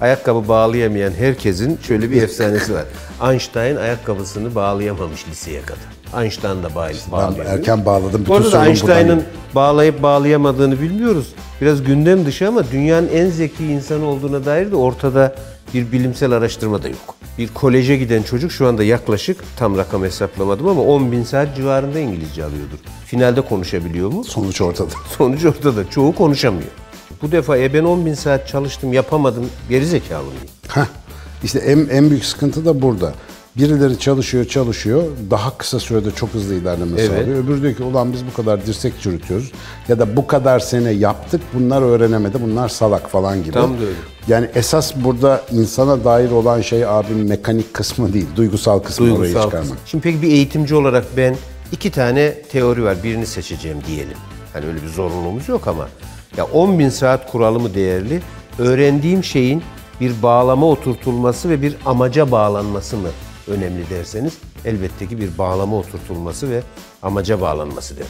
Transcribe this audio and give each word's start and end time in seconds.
ayakkabı 0.00 0.48
bağlayamayan 0.48 1.12
herkesin 1.12 1.78
şöyle 1.82 2.10
bir 2.10 2.22
efsanesi 2.22 2.74
var. 2.74 2.84
Einstein 3.30 3.76
ayakkabısını 3.76 4.54
bağlayamamış 4.54 5.28
liseye 5.30 5.62
kadar. 5.62 6.22
Einstein 6.22 6.62
da 6.62 6.74
bağ 6.74 6.88
Ben 6.88 7.12
bağlayamıyor. 7.12 7.46
erken 7.46 7.86
bağladım. 7.86 8.20
Bütün 8.20 8.34
arada 8.34 8.50
sorun 8.50 8.64
Einstein'ın 8.64 9.22
bağlayıp 9.54 10.02
bağlayamadığını 10.02 10.80
bilmiyoruz. 10.80 11.34
Biraz 11.60 11.82
gündem 11.84 12.26
dışı 12.26 12.48
ama 12.48 12.62
dünyanın 12.72 13.08
en 13.14 13.30
zeki 13.30 13.66
insan 13.66 14.02
olduğuna 14.02 14.44
dair 14.44 14.70
de 14.70 14.76
ortada 14.76 15.34
bir 15.74 15.92
bilimsel 15.92 16.32
araştırma 16.32 16.82
da 16.82 16.88
yok. 16.88 17.14
Bir 17.38 17.48
koleje 17.48 17.96
giden 17.96 18.22
çocuk 18.22 18.52
şu 18.52 18.66
anda 18.66 18.84
yaklaşık, 18.84 19.40
tam 19.58 19.76
rakam 19.78 20.04
hesaplamadım 20.04 20.68
ama 20.68 20.82
10 20.82 21.12
bin 21.12 21.22
saat 21.22 21.56
civarında 21.56 21.98
İngilizce 21.98 22.44
alıyordur. 22.44 22.78
Finalde 23.06 23.40
konuşabiliyor 23.40 24.12
mu? 24.12 24.24
Sonuç 24.24 24.60
ortada. 24.60 24.88
Sonuç 25.18 25.44
ortada. 25.44 25.90
Çoğu 25.90 26.14
konuşamıyor. 26.14 26.68
Bu 27.22 27.32
defa 27.32 27.56
e 27.58 27.74
ben 27.74 27.84
10 27.84 28.06
bin 28.06 28.14
saat 28.14 28.48
çalıştım 28.48 28.92
yapamadım 28.92 29.50
gerizekalı 29.68 30.24
mıyım? 30.24 30.38
Heh. 30.68 30.86
İşte 31.44 31.58
en, 31.58 31.86
en 31.90 32.10
büyük 32.10 32.24
sıkıntı 32.24 32.64
da 32.64 32.82
burada. 32.82 33.12
Birileri 33.56 33.98
çalışıyor 33.98 34.44
çalışıyor 34.44 35.02
daha 35.30 35.58
kısa 35.58 35.80
sürede 35.80 36.10
çok 36.10 36.30
hızlı 36.30 36.54
ilerleme 36.54 37.00
Evet. 37.00 37.10
sağlıyor. 37.10 37.44
Öbürü 37.44 37.62
diyor 37.62 37.74
ki 37.74 37.82
ulan 37.82 38.12
biz 38.12 38.20
bu 38.26 38.34
kadar 38.36 38.66
dirsek 38.66 38.92
çürütüyoruz 39.00 39.52
ya 39.88 39.98
da 39.98 40.16
bu 40.16 40.26
kadar 40.26 40.58
sene 40.60 40.90
yaptık 40.90 41.40
bunlar 41.54 41.82
öğrenemedi 41.82 42.38
bunlar 42.42 42.68
salak 42.68 43.10
falan 43.10 43.42
gibi. 43.42 43.52
Tam 43.52 43.72
da 43.78 43.82
öyle. 43.82 43.96
Yani 44.28 44.48
esas 44.54 44.96
burada 44.96 45.42
insana 45.52 46.04
dair 46.04 46.30
olan 46.30 46.60
şey 46.60 46.86
abim 46.86 47.28
mekanik 47.28 47.74
kısmı 47.74 48.12
değil 48.12 48.26
duygusal 48.36 48.78
kısmı 48.78 49.06
orayı 49.06 49.18
Duygusal 49.18 49.42
çıkarmak. 49.42 49.62
kısım. 49.62 49.78
Şimdi 49.86 50.02
peki 50.02 50.22
bir 50.22 50.28
eğitimci 50.28 50.74
olarak 50.74 51.04
ben 51.16 51.36
iki 51.72 51.90
tane 51.90 52.34
teori 52.42 52.84
var. 52.84 52.96
Birini 53.04 53.26
seçeceğim 53.26 53.78
diyelim. 53.86 54.16
Hani 54.52 54.66
öyle 54.66 54.82
bir 54.82 54.88
zorunluluğumuz 54.88 55.48
yok 55.48 55.68
ama. 55.68 55.88
Ya 56.36 56.44
10 56.44 56.78
bin 56.78 56.88
saat 56.88 57.32
kuralı 57.32 57.60
mı 57.60 57.74
değerli? 57.74 58.22
Öğrendiğim 58.58 59.24
şeyin 59.24 59.62
bir 60.00 60.22
bağlama 60.22 60.66
oturtulması 60.66 61.50
ve 61.50 61.62
bir 61.62 61.76
amaca 61.86 62.30
bağlanması 62.30 62.96
mı 62.96 63.08
önemli 63.48 63.90
derseniz 63.90 64.38
elbette 64.64 65.06
ki 65.06 65.20
bir 65.20 65.38
bağlama 65.38 65.76
oturtulması 65.76 66.50
ve 66.50 66.62
amaca 67.02 67.40
bağlanması 67.40 67.96
der. 67.96 68.06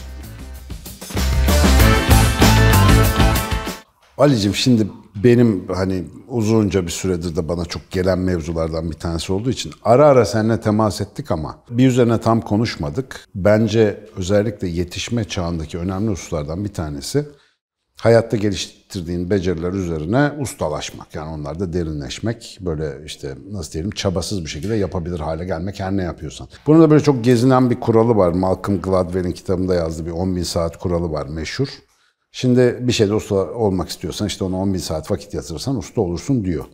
Ali'cim 4.19 4.55
şimdi 4.55 4.87
benim 5.25 5.69
hani 5.69 6.05
uzunca 6.29 6.83
bir 6.83 6.91
süredir 6.91 7.37
de 7.37 7.49
bana 7.49 7.65
çok 7.65 7.91
gelen 7.91 8.19
mevzulardan 8.19 8.91
bir 8.91 8.97
tanesi 8.97 9.33
olduğu 9.33 9.51
için 9.51 9.73
ara 9.85 10.07
ara 10.07 10.25
seninle 10.25 10.61
temas 10.61 11.01
ettik 11.01 11.31
ama 11.31 11.59
bir 11.71 11.89
üzerine 11.89 12.21
tam 12.21 12.41
konuşmadık. 12.41 13.29
Bence 13.35 14.05
özellikle 14.17 14.69
yetişme 14.69 15.25
çağındaki 15.25 15.79
önemli 15.79 16.11
hususlardan 16.11 16.65
bir 16.65 16.73
tanesi 16.73 17.27
hayatta 18.01 18.37
geliştirdiğin 18.37 19.31
beceriler 19.31 19.73
üzerine 19.73 20.33
ustalaşmak. 20.41 21.15
Yani 21.15 21.31
onlarda 21.31 21.73
derinleşmek, 21.73 22.59
böyle 22.61 23.05
işte 23.07 23.35
nasıl 23.51 23.73
diyelim 23.73 23.91
çabasız 23.91 24.45
bir 24.45 24.51
şekilde 24.51 24.75
yapabilir 24.75 25.21
hale 25.21 25.45
gelmek 25.45 25.81
her 25.81 25.97
ne 25.97 26.03
yapıyorsan. 26.03 26.49
Bunun 26.67 26.83
da 26.83 26.91
böyle 26.91 27.03
çok 27.03 27.25
gezinen 27.25 27.71
bir 27.71 27.81
kuralı 27.81 28.17
var. 28.17 28.33
Malcolm 28.33 28.81
Gladwell'in 28.81 29.33
kitabında 29.33 29.75
yazdığı 29.75 30.07
bir 30.07 30.11
10 30.11 30.37
bin 30.37 30.43
saat 30.43 30.79
kuralı 30.79 31.13
var 31.13 31.27
meşhur. 31.27 31.69
Şimdi 32.33 32.79
bir 32.81 32.93
şeyde 32.93 33.15
usta 33.15 33.35
olmak 33.35 33.89
istiyorsan 33.89 34.27
işte 34.27 34.45
ona 34.45 34.57
10 34.57 34.75
bin 34.75 34.79
saat 34.79 35.11
vakit 35.11 35.35
yatırırsan 35.35 35.77
usta 35.77 36.01
olursun 36.01 36.45
diyor. 36.45 36.65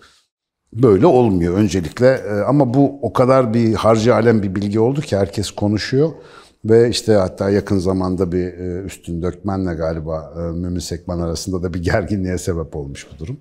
Böyle 0.72 1.06
olmuyor 1.06 1.54
öncelikle 1.54 2.06
Ee, 2.06 2.40
ama 2.40 2.74
bu 2.74 2.98
o 3.02 3.12
kadar 3.12 3.54
bir 3.54 3.74
harcı 3.74 4.14
alem 4.14 4.42
bir 4.42 4.54
bilgi 4.54 4.80
oldu 4.80 5.00
ki 5.00 5.16
herkes 5.16 5.50
konuşuyor. 5.50 6.12
Ve 6.64 6.90
işte 6.90 7.12
hatta 7.12 7.50
yakın 7.50 7.78
zamanda 7.78 8.32
bir 8.32 8.44
e, 8.44 8.82
Üstün 8.82 9.22
Dökmen'le 9.22 9.76
galiba 9.76 10.34
e, 10.36 10.40
Mümin 10.40 10.78
Sekman 10.78 11.20
arasında 11.20 11.62
da 11.62 11.74
bir 11.74 11.82
gerginliğe 11.82 12.38
sebep 12.38 12.76
olmuş 12.76 13.06
bu 13.14 13.18
durum. 13.18 13.40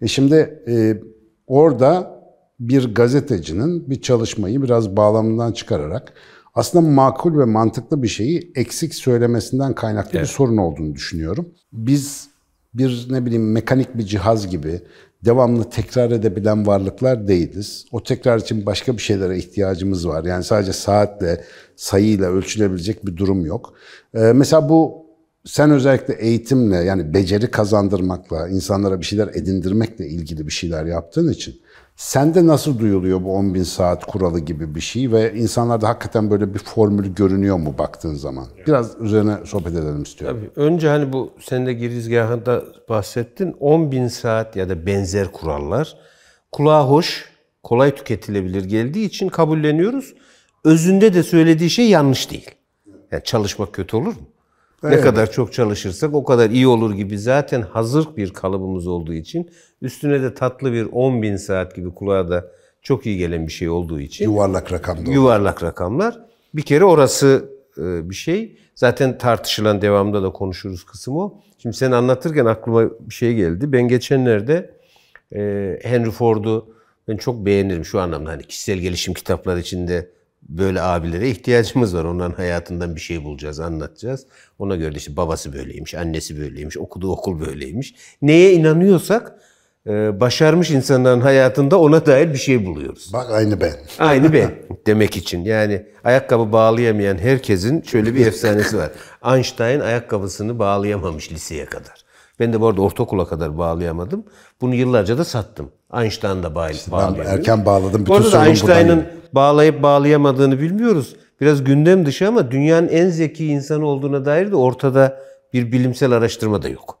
E 0.00 0.08
şimdi 0.08 0.62
e, 0.68 1.02
orada 1.46 2.20
bir 2.60 2.94
gazetecinin 2.94 3.90
bir 3.90 4.02
çalışmayı 4.02 4.62
biraz 4.62 4.96
bağlamından 4.96 5.52
çıkararak 5.52 6.12
aslında 6.54 6.90
makul 6.90 7.38
ve 7.38 7.44
mantıklı 7.44 8.02
bir 8.02 8.08
şeyi 8.08 8.52
eksik 8.54 8.94
söylemesinden 8.94 9.74
kaynaklı 9.74 10.20
bir 10.20 10.24
sorun 10.24 10.56
olduğunu 10.56 10.94
düşünüyorum. 10.94 11.54
Biz 11.72 12.28
bir 12.74 13.06
ne 13.10 13.26
bileyim 13.26 13.52
mekanik 13.52 13.98
bir 13.98 14.02
cihaz 14.02 14.48
gibi 14.48 14.80
devamlı 15.26 15.70
tekrar 15.70 16.10
edebilen 16.10 16.66
varlıklar 16.66 17.28
değiliz. 17.28 17.86
O 17.92 18.02
tekrar 18.02 18.38
için 18.38 18.66
başka 18.66 18.92
bir 18.92 19.02
şeylere 19.02 19.38
ihtiyacımız 19.38 20.08
var. 20.08 20.24
Yani 20.24 20.44
sadece 20.44 20.72
saatle, 20.72 21.44
sayıyla 21.76 22.30
ölçülebilecek 22.30 23.06
bir 23.06 23.16
durum 23.16 23.46
yok. 23.46 23.74
Ee, 24.14 24.18
mesela 24.18 24.68
bu 24.68 25.06
sen 25.44 25.70
özellikle 25.70 26.14
eğitimle 26.14 26.76
yani 26.76 27.14
beceri 27.14 27.50
kazandırmakla, 27.50 28.48
insanlara 28.48 29.00
bir 29.00 29.04
şeyler 29.04 29.28
edindirmekle 29.28 30.08
ilgili 30.08 30.46
bir 30.46 30.52
şeyler 30.52 30.84
yaptığın 30.84 31.32
için 31.32 31.60
sende 31.96 32.46
nasıl 32.46 32.78
duyuluyor 32.78 33.22
bu 33.24 33.34
10 33.34 33.54
bin 33.54 33.62
saat 33.62 34.04
kuralı 34.04 34.40
gibi 34.40 34.74
bir 34.74 34.80
şey 34.80 35.12
ve 35.12 35.34
insanlarda 35.34 35.88
hakikaten 35.88 36.30
böyle 36.30 36.54
bir 36.54 36.58
formül 36.58 37.14
görünüyor 37.14 37.56
mu 37.56 37.74
baktığın 37.78 38.14
zaman? 38.14 38.46
Biraz 38.66 39.00
üzerine 39.00 39.36
sohbet 39.44 39.72
edelim 39.72 40.02
istiyorum. 40.02 40.40
Tabii. 40.40 40.66
Önce 40.66 40.88
hani 40.88 41.12
bu 41.12 41.32
sen 41.40 41.66
de 41.66 41.72
girizgahında 41.72 42.64
bahsettin. 42.88 43.56
10 43.60 43.92
bin 43.92 44.08
saat 44.08 44.56
ya 44.56 44.68
da 44.68 44.86
benzer 44.86 45.32
kurallar 45.32 45.96
kulağa 46.52 46.88
hoş, 46.88 47.30
kolay 47.62 47.94
tüketilebilir 47.94 48.64
geldiği 48.64 49.06
için 49.06 49.28
kabulleniyoruz. 49.28 50.14
Özünde 50.64 51.14
de 51.14 51.22
söylediği 51.22 51.70
şey 51.70 51.88
yanlış 51.88 52.30
değil. 52.30 52.50
Yani 53.12 53.22
çalışmak 53.24 53.72
kötü 53.72 53.96
olur 53.96 54.06
mu? 54.06 54.28
Ne 54.82 55.00
kadar 55.00 55.30
çok 55.30 55.52
çalışırsak 55.52 56.14
o 56.14 56.24
kadar 56.24 56.50
iyi 56.50 56.66
olur 56.66 56.94
gibi 56.94 57.18
zaten 57.18 57.62
hazır 57.62 58.16
bir 58.16 58.32
kalıbımız 58.32 58.86
olduğu 58.86 59.14
için 59.14 59.50
üstüne 59.82 60.22
de 60.22 60.34
tatlı 60.34 60.72
bir 60.72 60.86
10 60.92 61.22
bin 61.22 61.36
saat 61.36 61.74
gibi 61.76 61.94
kulağa 61.94 62.28
da 62.30 62.50
çok 62.82 63.06
iyi 63.06 63.18
gelen 63.18 63.46
bir 63.46 63.52
şey 63.52 63.68
olduğu 63.68 64.00
için 64.00 64.24
Yuvarlak 64.24 64.72
rakamda. 64.72 65.10
yuvarlak 65.10 65.62
rakamlar. 65.62 66.18
Bir 66.54 66.62
kere 66.62 66.84
orası 66.84 67.50
e, 67.78 68.10
bir 68.10 68.14
şey. 68.14 68.58
Zaten 68.74 69.18
tartışılan 69.18 69.82
devamında 69.82 70.22
da 70.22 70.30
konuşuruz 70.32 70.84
kısım 70.84 71.16
o. 71.16 71.34
Şimdi 71.58 71.76
sen 71.76 71.92
anlatırken 71.92 72.46
aklıma 72.46 72.90
bir 73.00 73.14
şey 73.14 73.34
geldi. 73.34 73.72
Ben 73.72 73.88
geçenlerde 73.88 74.70
e, 75.34 75.40
Henry 75.82 76.10
Ford'u 76.10 76.74
ben 77.08 77.16
çok 77.16 77.46
beğenirim 77.46 77.84
şu 77.84 78.00
anlamda. 78.00 78.30
Hani 78.30 78.42
kişisel 78.42 78.78
gelişim 78.78 79.14
kitapları 79.14 79.60
içinde 79.60 80.10
böyle 80.48 80.82
abilere 80.82 81.30
ihtiyacımız 81.30 81.96
var. 81.96 82.04
Onların 82.04 82.36
hayatından 82.36 82.96
bir 82.96 83.00
şey 83.00 83.24
bulacağız, 83.24 83.60
anlatacağız. 83.60 84.26
Ona 84.58 84.76
göre 84.76 84.94
de 84.94 84.98
işte 84.98 85.16
babası 85.16 85.52
böyleymiş, 85.52 85.94
annesi 85.94 86.40
böyleymiş, 86.40 86.76
okuduğu 86.76 87.12
okul 87.12 87.40
böyleymiş. 87.40 87.94
Neye 88.22 88.52
inanıyorsak 88.52 89.32
e, 89.86 90.20
başarmış 90.20 90.70
insanların 90.70 91.20
hayatında 91.20 91.80
ona 91.80 92.06
dair 92.06 92.32
bir 92.32 92.38
şey 92.38 92.66
buluyoruz. 92.66 93.12
Bak 93.12 93.30
aynı 93.30 93.60
ben. 93.60 93.74
Aynı 93.98 94.32
ben 94.32 94.54
demek 94.86 95.16
için. 95.16 95.44
Yani 95.44 95.86
ayakkabı 96.04 96.52
bağlayamayan 96.52 97.18
herkesin 97.18 97.82
şöyle 97.82 98.14
bir 98.14 98.26
efsanesi 98.26 98.78
var. 98.78 98.90
Einstein 99.34 99.80
ayakkabısını 99.80 100.58
bağlayamamış 100.58 101.32
liseye 101.32 101.66
kadar. 101.66 102.06
Ben 102.40 102.52
de 102.52 102.60
bu 102.60 102.66
arada 102.66 102.82
ortaokula 102.82 103.28
kadar 103.28 103.58
bağlayamadım. 103.58 104.24
Bunu 104.60 104.74
yıllarca 104.74 105.18
da 105.18 105.24
sattım. 105.24 105.70
Einstein 105.94 106.42
da 106.42 106.54
bağ 106.54 106.68
Ben 106.68 106.92
bağlayamıyor. 106.92 107.38
erken 107.38 107.66
bağladım. 107.66 108.06
Bütün 108.06 108.20
sorun 108.20 108.44
Einstein'ın 108.44 109.06
bağlayıp 109.32 109.82
bağlayamadığını 109.82 110.60
bilmiyoruz. 110.60 111.16
Biraz 111.40 111.64
gündem 111.64 112.06
dışı 112.06 112.28
ama 112.28 112.50
dünyanın 112.50 112.88
en 112.88 113.08
zeki 113.08 113.46
insanı 113.46 113.86
olduğuna 113.86 114.24
dair 114.24 114.50
de 114.50 114.56
ortada 114.56 115.20
bir 115.52 115.72
bilimsel 115.72 116.12
araştırma 116.12 116.62
da 116.62 116.68
yok. 116.68 116.98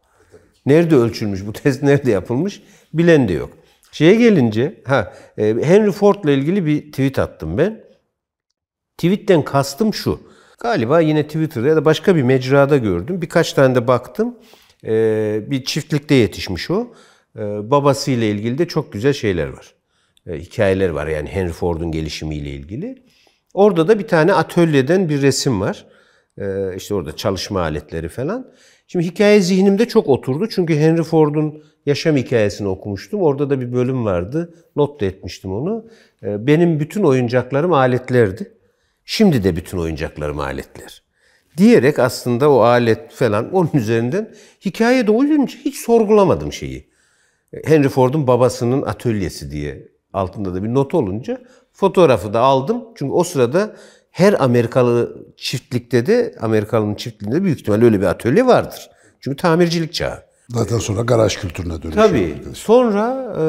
Nerede 0.66 0.96
ölçülmüş, 0.96 1.46
bu 1.46 1.52
test 1.52 1.82
nerede 1.82 2.10
yapılmış 2.10 2.62
bilen 2.92 3.28
de 3.28 3.32
yok. 3.32 3.50
Şeye 3.92 4.14
gelince, 4.14 4.82
ha 4.86 5.12
e, 5.38 5.44
Henry 5.62 5.92
Ford'la 5.92 6.30
ilgili 6.30 6.66
bir 6.66 6.92
tweet 6.92 7.18
attım 7.18 7.58
ben. 7.58 7.80
Tweetten 8.98 9.42
kastım 9.42 9.94
şu. 9.94 10.20
Galiba 10.60 11.00
yine 11.00 11.26
Twitter'da 11.26 11.68
ya 11.68 11.76
da 11.76 11.84
başka 11.84 12.16
bir 12.16 12.22
mecrada 12.22 12.76
gördüm. 12.76 13.22
Birkaç 13.22 13.52
tane 13.52 13.74
de 13.74 13.88
baktım. 13.88 14.34
Ee, 14.84 15.40
bir 15.46 15.64
çiftlikte 15.64 16.14
yetişmiş 16.14 16.70
o. 16.70 16.86
Ee, 17.38 17.70
babasıyla 17.70 18.26
ilgili 18.26 18.58
de 18.58 18.68
çok 18.68 18.92
güzel 18.92 19.12
şeyler 19.12 19.48
var. 19.48 19.74
Ee, 20.26 20.38
hikayeler 20.38 20.88
var 20.88 21.06
yani 21.06 21.28
Henry 21.28 21.52
Ford'un 21.52 21.92
gelişimiyle 21.92 22.50
ilgili. 22.50 23.02
Orada 23.54 23.88
da 23.88 23.98
bir 23.98 24.08
tane 24.08 24.32
atölyeden 24.32 25.08
bir 25.08 25.22
resim 25.22 25.60
var. 25.60 25.86
Ee, 26.38 26.76
işte 26.76 26.94
orada 26.94 27.16
çalışma 27.16 27.60
aletleri 27.60 28.08
falan. 28.08 28.52
Şimdi 28.86 29.04
hikaye 29.04 29.40
zihnimde 29.40 29.88
çok 29.88 30.08
oturdu. 30.08 30.48
Çünkü 30.48 30.76
Henry 30.76 31.02
Ford'un 31.02 31.62
yaşam 31.86 32.16
hikayesini 32.16 32.68
okumuştum. 32.68 33.22
Orada 33.22 33.50
da 33.50 33.60
bir 33.60 33.72
bölüm 33.72 34.04
vardı. 34.04 34.54
Not 34.76 35.00
da 35.00 35.04
etmiştim 35.04 35.52
onu. 35.52 35.86
Benim 36.22 36.80
bütün 36.80 37.02
oyuncaklarım 37.02 37.72
aletlerdi. 37.72 38.52
Şimdi 39.04 39.44
de 39.44 39.56
bütün 39.56 39.78
oyuncaklarım 39.78 40.40
aletler. 40.40 41.02
Diyerek 41.56 41.98
aslında 41.98 42.50
o 42.50 42.58
alet 42.58 43.10
falan 43.10 43.54
onun 43.54 43.70
üzerinden 43.74 44.34
hikayede 44.64 45.10
uyunca 45.10 45.58
hiç 45.64 45.76
sorgulamadım 45.76 46.52
şeyi. 46.52 46.88
Henry 47.64 47.88
Ford'un 47.88 48.26
babasının 48.26 48.82
atölyesi 48.82 49.50
diye 49.50 49.88
altında 50.12 50.54
da 50.54 50.62
bir 50.62 50.74
not 50.74 50.94
olunca 50.94 51.40
fotoğrafı 51.72 52.34
da 52.34 52.40
aldım. 52.40 52.84
Çünkü 52.94 53.12
o 53.12 53.24
sırada 53.24 53.76
her 54.10 54.44
Amerikalı 54.44 55.26
çiftlikte 55.36 56.06
de 56.06 56.34
Amerikalı'nın 56.40 56.94
çiftliğinde 56.94 57.44
büyük 57.44 57.60
ihtimalle 57.60 57.84
öyle 57.84 58.00
bir 58.00 58.06
atölye 58.06 58.46
vardır. 58.46 58.90
Çünkü 59.20 59.36
tamircilik 59.36 59.94
çağı. 59.94 60.26
Zaten 60.48 60.78
sonra 60.78 61.02
garaj 61.02 61.36
kültürüne 61.36 61.82
dönüşüyor. 61.82 62.08
Tabii. 62.08 62.36
Sonra 62.54 63.34
e, 63.38 63.44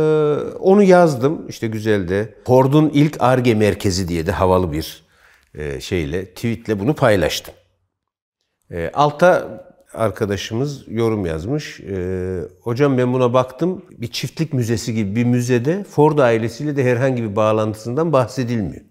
onu 0.58 0.84
yazdım. 0.84 1.46
İşte 1.50 1.68
güzeldi. 1.68 2.36
Ford'un 2.46 2.90
ilk 2.90 3.18
ARGE 3.20 3.56
merkezi 3.56 4.08
diye 4.08 4.28
de 4.28 4.32
havalı 4.32 4.72
bir 4.72 5.04
e, 5.56 5.82
şeyle, 5.82 6.26
tweetle 6.26 6.80
bunu 6.80 6.94
paylaştım. 6.94 7.54
E, 8.72 8.92
alta 8.94 9.67
arkadaşımız 9.98 10.84
yorum 10.88 11.26
yazmış. 11.26 11.80
E, 11.80 12.40
Hocam 12.62 12.98
ben 12.98 13.14
buna 13.14 13.34
baktım. 13.34 13.86
Bir 13.92 14.08
çiftlik 14.08 14.54
müzesi 14.54 14.94
gibi 14.94 15.16
bir 15.16 15.24
müzede 15.24 15.84
Ford 15.84 16.18
ailesiyle 16.18 16.76
de 16.76 16.84
herhangi 16.84 17.24
bir 17.24 17.36
bağlantısından 17.36 18.14
bahsedilmiyor. 18.14 18.82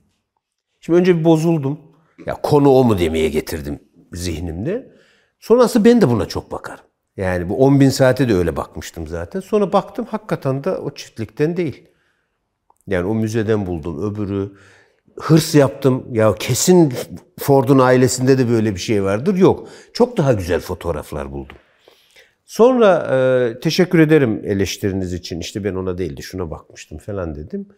Şimdi 0.81 0.99
önce 0.99 1.19
bir 1.19 1.25
bozuldum. 1.25 1.79
Ya 2.26 2.35
konu 2.43 2.69
o 2.69 2.85
mu 2.85 2.99
demeye 2.99 3.29
getirdim 3.29 3.79
zihnimde. 4.12 4.93
Sonrası 5.41 5.85
ben 5.85 6.00
de 6.00 6.08
buna 6.08 6.26
çok 6.26 6.53
bakarım. 6.53 6.85
Yani 7.17 7.49
bu 7.49 7.56
10 7.56 7.81
bin 7.81 7.88
saate 7.88 8.29
de 8.29 8.35
öyle 8.35 8.56
bakmıştım 8.56 9.06
zaten. 9.06 9.41
Sonra 9.41 9.73
baktım 9.73 10.06
hakikaten 10.11 10.64
de 10.64 10.70
o 10.70 10.94
çiftlikten 10.94 11.56
değil. 11.56 11.88
Yani 12.87 13.06
o 13.06 13.14
müzeden 13.14 13.67
buldum. 13.67 14.12
Öbürü 14.12 14.53
hırs 15.21 15.55
yaptım. 15.55 16.05
Ya 16.13 16.35
kesin 16.35 16.93
Ford'un 17.39 17.79
ailesinde 17.79 18.39
de 18.39 18.49
böyle 18.49 18.75
bir 18.75 18.81
şey 18.81 19.05
vardır. 19.05 19.35
Yok. 19.35 19.69
Çok 19.93 20.17
daha 20.17 20.33
güzel 20.33 20.61
fotoğraflar 20.61 21.33
buldum. 21.33 21.57
Sonra 22.45 23.07
e, 23.15 23.61
teşekkür 23.61 23.99
ederim 23.99 24.43
eleştiriniz 24.45 25.13
için. 25.13 25.41
İşte 25.41 25.65
ben 25.65 25.75
ona 25.75 25.99
değildi 25.99 26.23
şuna 26.23 26.51
bakmıştım 26.51 26.99
falan 26.99 27.35
dedim. 27.35 27.69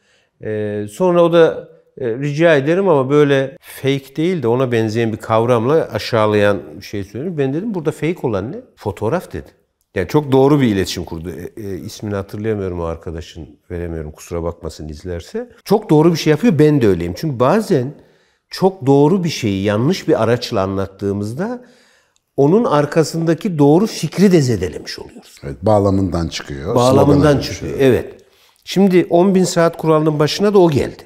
E, 0.45 0.85
sonra 0.91 1.25
o 1.25 1.33
da 1.33 1.69
e, 1.99 2.09
rica 2.09 2.57
ederim 2.57 2.89
ama 2.89 3.11
böyle 3.11 3.57
fake 3.61 4.17
değil 4.17 4.43
de 4.43 4.49
ona 4.49 4.73
benzeyen 4.73 5.13
bir 5.13 5.17
kavramla 5.17 5.89
aşağılayan 5.93 6.63
bir 6.77 6.85
şey 6.85 7.05
söylüyor. 7.05 7.39
Ben 7.39 7.55
dedim 7.55 7.75
burada 7.75 7.91
fake 7.91 8.27
olan 8.27 8.53
ne? 8.53 8.57
Fotoğraf 8.77 9.33
dedi. 9.33 9.49
Yani 9.95 10.09
çok 10.09 10.33
doğru 10.33 10.61
bir 10.61 10.67
iletişim 10.67 11.05
kurdu. 11.05 11.31
E, 11.31 11.63
e, 11.63 11.79
ismini 11.79 12.15
hatırlayamıyorum 12.15 12.81
o 12.81 12.85
arkadaşın. 12.85 13.59
Veremiyorum 13.71 14.13
kusura 14.13 14.43
bakmasın 14.43 14.89
izlerse. 14.89 15.51
Çok 15.65 15.91
doğru 15.91 16.13
bir 16.13 16.19
şey 16.19 16.31
yapıyor. 16.31 16.59
Ben 16.59 16.83
de 16.83 16.89
öyleyim. 16.89 17.15
Çünkü 17.17 17.41
bazen 17.41 17.95
çok 18.51 18.87
doğru 18.87 19.25
bir 19.25 19.29
şeyi 19.29 19.65
yanlış 19.65 20.09
bir 20.09 20.23
araçla 20.23 20.63
anlattığımızda 20.63 21.65
onun 22.37 22.65
arkasındaki 22.65 23.59
doğru 23.59 23.87
fikri 23.87 24.33
de 24.33 24.41
zedelemiş 24.41 24.99
oluyoruz. 24.99 25.37
Evet, 25.45 25.57
bağlamından 25.63 26.29
çıkıyor. 26.29 26.75
Bağlamından 26.75 27.41
çıkıyor. 27.41 27.77
Evet. 27.79 28.15
Şimdi 28.65 29.07
10 29.11 29.35
bin 29.35 29.45
saat 29.45 29.77
kuralının 29.77 30.19
başına 30.19 30.55
da 30.55 30.59
o 30.59 30.71
geldi. 30.71 31.03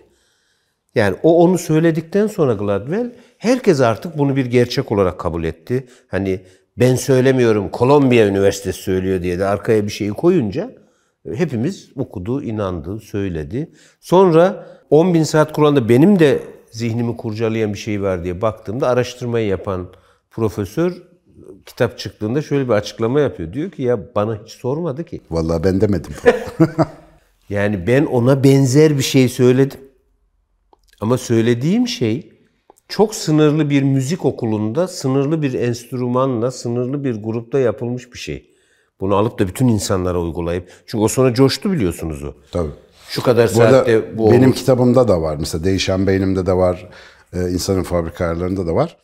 Yani 0.95 1.17
o 1.23 1.45
onu 1.45 1.59
söyledikten 1.59 2.27
sonra 2.27 2.55
Gladwell 2.55 3.13
herkes 3.39 3.81
artık 3.81 4.19
bunu 4.19 4.37
bir 4.37 4.47
gerçek 4.47 4.93
olarak 4.93 5.19
kabul 5.19 5.45
etti. 5.45 5.87
Hani 6.09 6.41
ben 6.77 6.95
söylemiyorum 6.95 7.69
Kolombiya 7.69 8.27
Üniversitesi 8.27 8.83
söylüyor 8.83 9.23
diye 9.23 9.39
de 9.39 9.45
arkaya 9.45 9.85
bir 9.85 9.93
şeyi 9.93 10.11
koyunca 10.11 10.71
e, 11.31 11.37
hepimiz 11.37 11.91
okudu, 11.97 12.43
inandı, 12.43 13.01
söyledi. 13.01 13.73
Sonra 14.01 14.67
10 14.91 15.15
bin 15.15 15.23
saat 15.23 15.53
kuralında 15.53 15.89
benim 15.89 16.19
de 16.19 16.43
zihnimi 16.71 17.17
kurcalayan 17.17 17.73
bir 17.73 17.79
şey 17.79 18.03
var 18.03 18.25
diye 18.25 18.41
baktığımda 18.41 18.89
araştırmayı 18.89 19.47
yapan 19.47 19.89
profesör 20.31 21.03
kitap 21.67 21.99
çıktığında 21.99 22.43
şöyle 22.43 22.69
bir 22.69 22.73
açıklama 22.73 23.21
yapıyor. 23.21 23.53
Diyor 23.53 23.71
ki 23.71 23.83
ya 23.83 24.15
bana 24.15 24.39
hiç 24.45 24.53
sormadı 24.53 25.05
ki. 25.05 25.21
Vallahi 25.31 25.65
ben 25.65 25.81
demedim. 25.81 26.13
Yani 27.49 27.87
ben 27.87 28.05
ona 28.05 28.45
benzer 28.45 28.99
bir 28.99 29.03
şey 29.03 29.29
söyledim. 29.29 29.81
Ama 31.01 31.19
söylediğim 31.19 31.89
şey 31.89 32.32
çok 32.93 33.15
sınırlı 33.15 33.71
bir 33.71 33.83
müzik 33.83 34.25
okulunda, 34.25 34.89
sınırlı 34.89 35.43
bir 35.43 35.55
enstrümanla, 35.55 36.51
sınırlı 36.51 37.05
bir 37.05 37.23
grupta 37.23 37.59
yapılmış 37.59 38.13
bir 38.13 38.19
şey. 38.19 38.51
Bunu 39.01 39.15
alıp 39.17 39.39
da 39.39 39.49
bütün 39.49 39.69
insanlara 39.69 40.21
uygulayıp, 40.21 40.71
çünkü 40.87 41.05
o 41.05 41.09
sonra 41.09 41.35
coştu 41.35 41.73
biliyorsunuz 41.73 42.25
o. 42.25 42.35
Tabii. 42.53 42.71
Şu 43.09 43.23
kadar 43.23 43.49
Bu 43.49 43.55
saatte 43.55 44.19
bu 44.19 44.31
benim 44.31 44.49
olur. 44.49 44.55
kitabımda 44.55 45.09
da 45.09 45.23
var. 45.23 45.37
Mesela 45.41 45.65
Değişen 45.65 46.07
Beynim'de 46.07 46.47
de 46.47 46.53
var. 46.53 46.89
e, 47.33 47.39
insanın 47.51 47.83
fabrika 47.83 48.25
ayarlarında 48.25 48.67
da 48.67 48.75
var. 48.75 48.97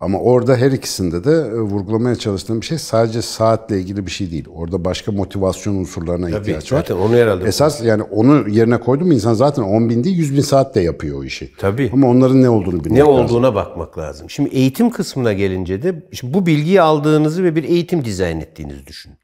Ama 0.00 0.18
orada 0.18 0.56
her 0.56 0.72
ikisinde 0.72 1.24
de 1.24 1.30
e, 1.30 1.52
vurgulamaya 1.60 2.16
çalıştığım 2.16 2.60
bir 2.60 2.66
şey 2.66 2.78
sadece 2.78 3.22
saatle 3.22 3.78
ilgili 3.80 4.06
bir 4.06 4.10
şey 4.10 4.30
değil. 4.30 4.44
Orada 4.54 4.84
başka 4.84 5.12
motivasyon 5.12 5.74
unsurlarına 5.74 6.30
ihtiyaç 6.30 6.72
var. 6.72 6.78
zaten 6.78 6.94
onu 6.96 7.14
herhalde- 7.16 7.44
Esas 7.48 7.82
yani 7.84 8.02
onu 8.02 8.48
yerine 8.48 8.80
koydum 8.80 9.06
mu 9.06 9.14
insan 9.14 9.34
zaten 9.34 9.62
10 9.62 9.90
bin 9.90 10.04
değil 10.04 10.16
100 10.16 10.36
bin 10.36 10.40
saat 10.40 10.74
de 10.74 10.80
yapıyor 10.80 11.18
o 11.18 11.24
işi. 11.24 11.52
Tabii. 11.58 11.90
Ama 11.92 12.08
onların 12.08 12.42
ne 12.42 12.48
olduğunu 12.48 12.72
bilmek 12.84 12.92
ne 12.92 12.98
lazım. 12.98 13.12
olduğuna 13.14 13.54
bakmak 13.54 13.98
lazım. 13.98 14.30
Şimdi 14.30 14.50
eğitim 14.50 14.90
kısmına 14.90 15.32
gelince 15.32 15.82
de 15.82 16.02
şimdi 16.12 16.34
bu 16.34 16.46
bilgiyi 16.46 16.80
aldığınızı 16.80 17.44
ve 17.44 17.56
bir 17.56 17.64
eğitim 17.64 18.04
dizayn 18.04 18.40
ettiğinizi 18.40 18.86
düşünün. 18.86 19.16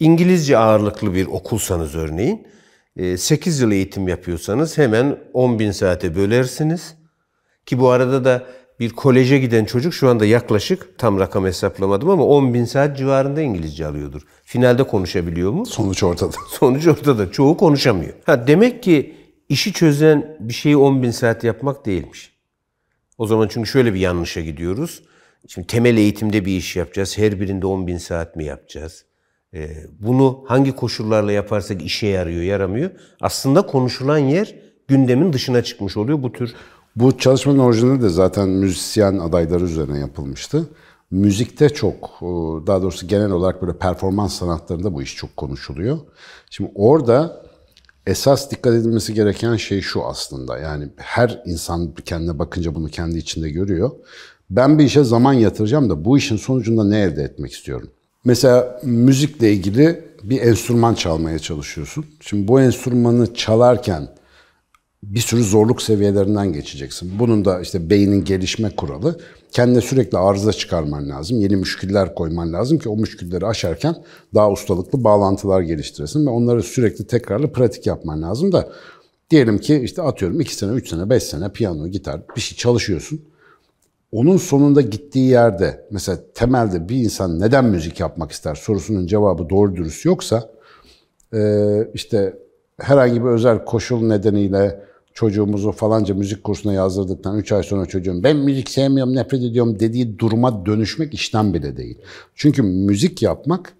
İngilizce 0.00 0.58
ağırlıklı 0.58 1.14
bir 1.14 1.26
okulsanız 1.26 1.94
örneğin, 1.94 2.46
8 3.16 3.60
yıl 3.60 3.70
eğitim 3.72 4.08
yapıyorsanız 4.08 4.78
hemen 4.78 5.16
10 5.32 5.58
bin 5.58 5.70
saate 5.70 6.16
bölersiniz. 6.16 6.94
Ki 7.66 7.80
bu 7.80 7.88
arada 7.90 8.24
da 8.24 8.42
bir 8.80 8.90
koleje 8.90 9.38
giden 9.38 9.64
çocuk 9.64 9.94
şu 9.94 10.08
anda 10.08 10.26
yaklaşık, 10.26 10.98
tam 10.98 11.18
rakam 11.18 11.44
hesaplamadım 11.44 12.10
ama 12.10 12.24
10 12.24 12.54
bin 12.54 12.64
saat 12.64 12.98
civarında 12.98 13.40
İngilizce 13.40 13.86
alıyordur. 13.86 14.22
Finalde 14.44 14.82
konuşabiliyor 14.82 15.52
mu? 15.52 15.66
Sonuç 15.66 16.02
ortada. 16.02 16.36
Sonuç 16.48 16.86
ortada. 16.86 17.32
Çoğu 17.32 17.56
konuşamıyor. 17.56 18.14
Ha, 18.24 18.46
demek 18.46 18.82
ki 18.82 19.14
işi 19.48 19.72
çözen 19.72 20.36
bir 20.40 20.54
şeyi 20.54 20.76
10 20.76 21.02
bin 21.02 21.10
saat 21.10 21.44
yapmak 21.44 21.86
değilmiş. 21.86 22.34
O 23.18 23.26
zaman 23.26 23.48
çünkü 23.48 23.70
şöyle 23.70 23.94
bir 23.94 24.00
yanlışa 24.00 24.40
gidiyoruz. 24.40 25.02
Şimdi 25.48 25.66
temel 25.66 25.96
eğitimde 25.96 26.44
bir 26.44 26.56
iş 26.56 26.76
yapacağız. 26.76 27.18
Her 27.18 27.40
birinde 27.40 27.66
10 27.66 27.86
bin 27.86 27.98
saat 27.98 28.36
mi 28.36 28.44
yapacağız? 28.44 29.04
Ee, 29.54 29.76
bunu 30.00 30.44
hangi 30.48 30.72
koşullarla 30.72 31.32
yaparsak 31.32 31.82
işe 31.82 32.06
yarıyor, 32.06 32.42
yaramıyor. 32.42 32.90
Aslında 33.20 33.66
konuşulan 33.66 34.18
yer 34.18 34.54
gündemin 34.88 35.32
dışına 35.32 35.62
çıkmış 35.62 35.96
oluyor 35.96 36.22
bu 36.22 36.32
tür. 36.32 36.54
Bu 36.96 37.18
çalışmanın 37.18 37.58
orijinali 37.58 38.02
de 38.02 38.08
zaten 38.08 38.48
müzisyen 38.48 39.18
adayları 39.18 39.64
üzerine 39.64 39.98
yapılmıştı. 39.98 40.66
Müzikte 41.10 41.68
çok, 41.68 42.10
daha 42.66 42.82
doğrusu 42.82 43.06
genel 43.08 43.30
olarak 43.30 43.62
böyle 43.62 43.78
performans 43.78 44.34
sanatlarında 44.34 44.94
bu 44.94 45.02
iş 45.02 45.16
çok 45.16 45.36
konuşuluyor. 45.36 45.98
Şimdi 46.50 46.72
orada 46.74 47.44
esas 48.06 48.50
dikkat 48.50 48.74
edilmesi 48.74 49.14
gereken 49.14 49.56
şey 49.56 49.80
şu 49.80 50.04
aslında. 50.04 50.58
Yani 50.58 50.88
her 50.96 51.42
insan 51.46 51.94
kendine 52.04 52.38
bakınca 52.38 52.74
bunu 52.74 52.88
kendi 52.88 53.18
içinde 53.18 53.50
görüyor. 53.50 53.90
Ben 54.50 54.78
bir 54.78 54.84
işe 54.84 55.04
zaman 55.04 55.32
yatıracağım 55.32 55.90
da 55.90 56.04
bu 56.04 56.18
işin 56.18 56.36
sonucunda 56.36 56.84
ne 56.84 57.00
elde 57.00 57.22
etmek 57.22 57.52
istiyorum? 57.52 57.90
Mesela 58.24 58.80
müzikle 58.82 59.52
ilgili 59.52 60.04
bir 60.22 60.40
enstrüman 60.40 60.94
çalmaya 60.94 61.38
çalışıyorsun. 61.38 62.06
Şimdi 62.20 62.48
bu 62.48 62.60
enstrümanı 62.60 63.34
çalarken 63.34 64.08
bir 65.10 65.20
sürü 65.20 65.42
zorluk 65.42 65.82
seviyelerinden 65.82 66.52
geçeceksin. 66.52 67.12
Bunun 67.18 67.44
da 67.44 67.60
işte 67.60 67.90
beynin 67.90 68.24
gelişme 68.24 68.70
kuralı. 68.76 69.18
Kendine 69.50 69.80
sürekli 69.80 70.18
arıza 70.18 70.52
çıkarman 70.52 71.08
lazım. 71.08 71.40
Yeni 71.40 71.56
müşküller 71.56 72.14
koyman 72.14 72.52
lazım 72.52 72.78
ki 72.78 72.88
o 72.88 72.96
müşkülleri 72.96 73.46
aşarken 73.46 73.94
daha 74.34 74.50
ustalıklı 74.50 75.04
bağlantılar 75.04 75.60
geliştiresin 75.60 76.26
ve 76.26 76.30
onları 76.30 76.62
sürekli 76.62 77.06
tekrarlı 77.06 77.52
pratik 77.52 77.86
yapman 77.86 78.22
lazım 78.22 78.52
da 78.52 78.72
diyelim 79.30 79.58
ki 79.58 79.80
işte 79.84 80.02
atıyorum 80.02 80.40
2 80.40 80.54
sene, 80.54 80.72
3 80.72 80.88
sene, 80.88 81.10
5 81.10 81.22
sene 81.22 81.52
piyano, 81.52 81.88
gitar 81.88 82.20
bir 82.36 82.40
şey 82.40 82.58
çalışıyorsun. 82.58 83.20
Onun 84.12 84.36
sonunda 84.36 84.80
gittiği 84.80 85.28
yerde 85.30 85.86
mesela 85.90 86.18
temelde 86.34 86.88
bir 86.88 86.96
insan 86.96 87.40
neden 87.40 87.64
müzik 87.64 88.00
yapmak 88.00 88.32
ister 88.32 88.54
sorusunun 88.54 89.06
cevabı 89.06 89.50
doğru 89.50 89.76
dürüst 89.76 90.04
yoksa 90.04 90.50
işte 91.94 92.38
herhangi 92.80 93.24
bir 93.24 93.28
özel 93.28 93.64
koşul 93.64 94.06
nedeniyle 94.06 94.84
çocuğumuzu 95.14 95.72
falanca 95.72 96.14
müzik 96.14 96.44
kursuna 96.44 96.72
yazdırdıktan 96.72 97.38
3 97.38 97.52
ay 97.52 97.62
sonra 97.62 97.86
çocuğun 97.86 98.22
ben 98.22 98.36
müzik 98.36 98.70
sevmiyorum, 98.70 99.14
nefret 99.14 99.42
ediyorum 99.42 99.80
dediği 99.80 100.18
duruma 100.18 100.66
dönüşmek 100.66 101.14
işten 101.14 101.54
bile 101.54 101.76
değil. 101.76 101.98
Çünkü 102.34 102.62
müzik 102.62 103.22
yapmak 103.22 103.72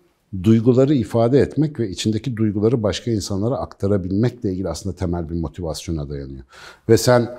duyguları 0.43 0.95
ifade 0.95 1.39
etmek 1.39 1.81
ve 1.81 1.91
içindeki 1.91 2.37
duyguları 2.37 2.83
başka 2.83 3.11
insanlara 3.11 3.57
aktarabilmekle 3.57 4.53
ilgili 4.53 4.69
aslında 4.69 4.97
temel 4.97 5.31
bir 5.31 5.35
motivasyona 5.35 6.09
dayanıyor. 6.09 6.45
Ve 6.89 6.97
sen 6.97 7.39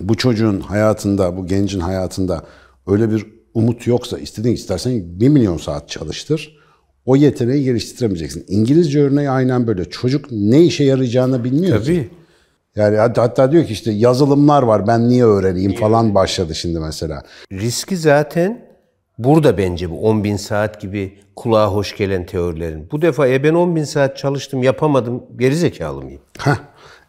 bu 0.00 0.16
çocuğun 0.16 0.60
hayatında, 0.60 1.36
bu 1.36 1.46
gencin 1.46 1.80
hayatında 1.80 2.44
öyle 2.86 3.10
bir 3.10 3.26
umut 3.54 3.86
yoksa 3.86 4.18
istediğin 4.18 4.54
istersen 4.54 5.20
1 5.20 5.28
milyon 5.28 5.56
saat 5.56 5.88
çalıştır. 5.88 6.58
O 7.06 7.16
yeteneği 7.16 7.64
geliştiremeyeceksin. 7.64 8.44
İngilizce 8.48 9.02
örneği 9.02 9.30
aynen 9.30 9.66
böyle. 9.66 9.84
Çocuk 9.84 10.26
ne 10.30 10.64
işe 10.64 10.84
yarayacağını 10.84 11.44
bilmiyor. 11.44 11.84
ki. 11.84 12.10
Yani 12.78 12.96
hatta, 12.96 13.52
diyor 13.52 13.64
ki 13.64 13.72
işte 13.72 13.92
yazılımlar 13.92 14.62
var 14.62 14.86
ben 14.86 15.08
niye 15.08 15.24
öğreneyim 15.24 15.74
falan 15.74 16.14
başladı 16.14 16.54
şimdi 16.54 16.80
mesela. 16.80 17.22
Riski 17.52 17.96
zaten 17.96 18.68
burada 19.18 19.58
bence 19.58 19.90
bu 19.90 20.00
10 20.00 20.24
bin 20.24 20.36
saat 20.36 20.80
gibi 20.80 21.18
kulağa 21.36 21.66
hoş 21.66 21.96
gelen 21.96 22.26
teorilerin. 22.26 22.88
Bu 22.92 23.02
defa 23.02 23.28
e 23.28 23.44
ben 23.44 23.54
10 23.54 23.76
bin 23.76 23.84
saat 23.84 24.16
çalıştım 24.16 24.62
yapamadım 24.62 25.22
gerizekalı 25.38 26.02
mıyım? 26.02 26.20
Heh, 26.38 26.56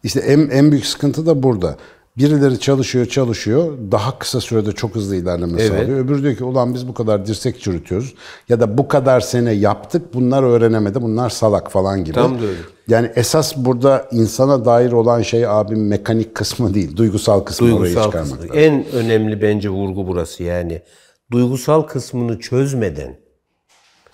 işte 0.04 0.20
en, 0.20 0.50
en 0.50 0.72
büyük 0.72 0.86
sıkıntı 0.86 1.26
da 1.26 1.44
burada. 1.44 1.76
Birileri 2.20 2.60
çalışıyor 2.60 3.06
çalışıyor 3.06 3.78
daha 3.92 4.20
kısa 4.20 4.42
sürede 4.42 4.72
çok 4.72 4.96
hızlı 4.96 5.16
ilerleme 5.16 5.62
Evet. 5.62 5.68
sağlıyor. 5.82 6.00
Öbürü 6.00 6.24
diyor 6.24 6.36
ki 6.36 6.44
ulan 6.44 6.74
biz 6.74 6.88
bu 6.88 6.94
kadar 6.94 7.26
dirsek 7.26 7.62
çürütüyoruz 7.62 8.14
ya 8.50 8.60
da 8.60 8.78
bu 8.78 8.88
kadar 8.88 9.20
sene 9.20 9.52
yaptık 9.52 10.14
bunlar 10.14 10.44
öğrenemedi 10.44 11.02
bunlar 11.02 11.30
salak 11.30 11.72
falan 11.72 12.04
gibi. 12.04 12.16
Tam 12.16 12.40
da 12.42 12.46
öyle. 12.46 12.58
Yani 12.88 13.12
esas 13.16 13.58
burada 13.58 14.08
insana 14.12 14.66
dair 14.66 14.92
olan 14.92 15.22
şey 15.22 15.48
abim 15.48 15.88
mekanik 15.88 16.36
kısmı 16.36 16.74
değil 16.74 16.96
duygusal 16.98 17.40
kısmı 17.40 17.68
Duygusal 17.68 18.04
çıkarmak 18.04 18.32
kısmı. 18.32 18.40
lazım. 18.42 18.60
En 18.60 18.86
önemli 18.94 19.42
bence 19.42 19.70
vurgu 19.70 20.08
burası 20.08 20.44
yani. 20.44 20.82
Duygusal 21.32 21.82
kısmını 21.82 22.40
çözmeden 22.40 23.18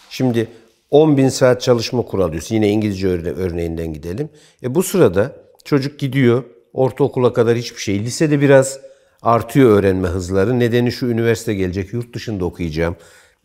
şimdi 0.10 0.48
10 0.92 1.18
bin 1.18 1.30
saat 1.30 1.62
çalışma 1.62 2.02
kuralı 2.02 2.32
diyorsun. 2.32 2.56
Yine 2.56 2.70
İngilizce 2.70 3.08
örne- 3.08 3.32
örneğinden 3.34 3.94
gidelim. 3.94 4.30
E 4.64 4.76
bu 4.76 4.84
sırada 4.84 5.32
çocuk 5.66 6.00
gidiyor 6.00 6.44
ortaokula 6.75 7.34
kadar 7.34 7.58
hiçbir 7.58 7.82
şey. 7.82 8.00
Lisede 8.00 8.41
biraz 8.41 8.79
artıyor 9.22 9.70
öğrenme 9.79 10.08
hızları. 10.08 10.60
Nedeni 10.60 10.91
şu 10.91 11.05
üniversite 11.05 11.53
gelecek. 11.53 11.94
Yurt 11.94 12.13
dışında 12.15 12.46
okuyacağım. 12.46 12.96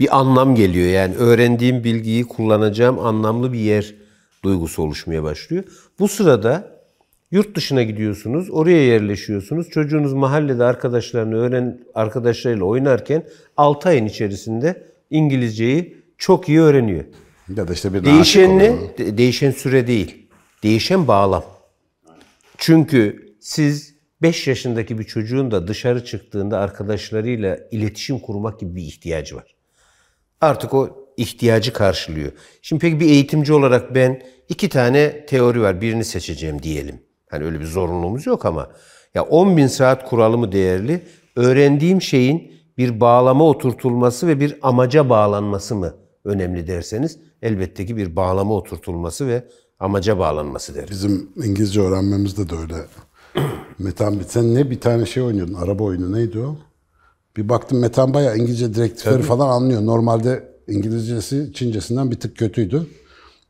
Bir 0.01 0.19
anlam 0.19 0.55
geliyor 0.55 0.89
yani 0.89 1.15
öğrendiğim 1.15 1.85
bilgiyi 1.85 2.25
kullanacağım 2.25 2.99
anlamlı 2.99 3.53
bir 3.53 3.59
yer 3.59 3.95
duygusu 4.45 4.83
oluşmaya 4.83 5.23
başlıyor. 5.23 5.65
Bu 5.99 6.09
sırada 6.09 6.81
Yurt 7.31 7.57
dışına 7.57 7.83
gidiyorsunuz, 7.83 8.51
oraya 8.51 8.87
yerleşiyorsunuz. 8.87 9.69
Çocuğunuz 9.69 10.13
mahallede 10.13 10.65
arkadaşlarını 10.65 11.37
öğren 11.37 11.81
arkadaşlarıyla 11.95 12.65
oynarken 12.65 13.23
6 13.57 13.89
ayın 13.89 14.07
içerisinde 14.07 14.83
İngilizceyi 15.11 15.97
çok 16.19 16.49
iyi 16.49 16.61
öğreniyor. 16.61 17.05
Ya 17.57 17.69
da 17.69 17.73
işte 17.73 17.95
bir 17.95 18.05
Değişen 18.05 18.21
aşık 18.21 18.63
ne? 18.63 18.71
oluyor. 18.71 18.99
De- 18.99 19.19
değişen 19.19 19.51
süre 19.51 19.87
değil. 19.87 20.27
Değişen 20.63 21.09
bağlam. 21.09 21.45
Çünkü 22.61 23.35
siz 23.41 23.95
5 24.23 24.47
yaşındaki 24.47 24.99
bir 24.99 25.05
çocuğun 25.05 25.51
da 25.51 25.69
dışarı 25.69 26.05
çıktığında 26.05 26.59
arkadaşlarıyla 26.59 27.59
iletişim 27.71 28.19
kurmak 28.19 28.61
gibi 28.61 28.77
bir 28.77 28.83
ihtiyacı 28.83 29.37
var. 29.37 29.57
Artık 30.41 30.75
o 30.75 31.09
ihtiyacı 31.17 31.73
karşılıyor. 31.73 32.33
Şimdi 32.63 32.81
peki 32.81 33.01
bir 33.01 33.07
eğitimci 33.07 33.53
olarak 33.53 33.95
ben 33.95 34.23
iki 34.49 34.69
tane 34.69 35.27
teori 35.27 35.61
var. 35.61 35.81
Birini 35.81 36.05
seçeceğim 36.05 36.63
diyelim. 36.63 37.03
Hani 37.31 37.45
öyle 37.45 37.61
bir 37.61 37.65
zorunluluğumuz 37.65 38.27
yok 38.27 38.47
ama 38.47 38.71
ya 39.15 39.23
10 39.23 39.57
bin 39.57 39.67
saat 39.67 40.09
kuralı 40.09 40.39
mı 40.39 40.53
değerli? 40.53 41.03
Öğrendiğim 41.37 42.03
şeyin 42.03 42.53
bir 42.79 43.01
bağlama 43.01 43.45
oturtulması 43.45 44.29
ve 44.29 44.41
bir 44.41 44.59
amaca 44.63 45.09
bağlanması 45.09 45.77
mı 45.77 45.95
önemli 46.25 46.67
derseniz 46.67 47.19
elbette 47.43 47.87
ki 47.87 47.97
bir 47.97 48.17
bağlama 48.17 48.55
oturtulması 48.55 49.29
ve 49.29 49.45
amaca 49.81 50.19
bağlanması 50.19 50.75
derim. 50.75 50.89
Bizim 50.91 51.29
İngilizce 51.37 51.81
öğrenmemizde 51.81 52.51
de 52.51 52.55
öyle. 52.57 52.75
Metan 53.79 54.21
sen 54.29 54.55
ne 54.55 54.71
bir 54.71 54.81
tane 54.81 55.07
şey 55.07 55.23
oynuyordun 55.23 55.55
araba 55.55 55.83
oyunu 55.83 56.13
neydi 56.13 56.39
o? 56.39 56.57
Bir 57.37 57.49
baktım 57.49 57.79
Metan 57.79 58.15
bayağı 58.15 58.39
İngilizce 58.39 58.75
direktifleri 58.75 59.23
falan 59.23 59.49
anlıyor. 59.49 59.87
Normalde 59.87 60.51
İngilizcesi 60.69 61.53
Çincesinden 61.55 62.11
bir 62.11 62.21
tık 62.21 62.37
kötüydü. 62.37 62.87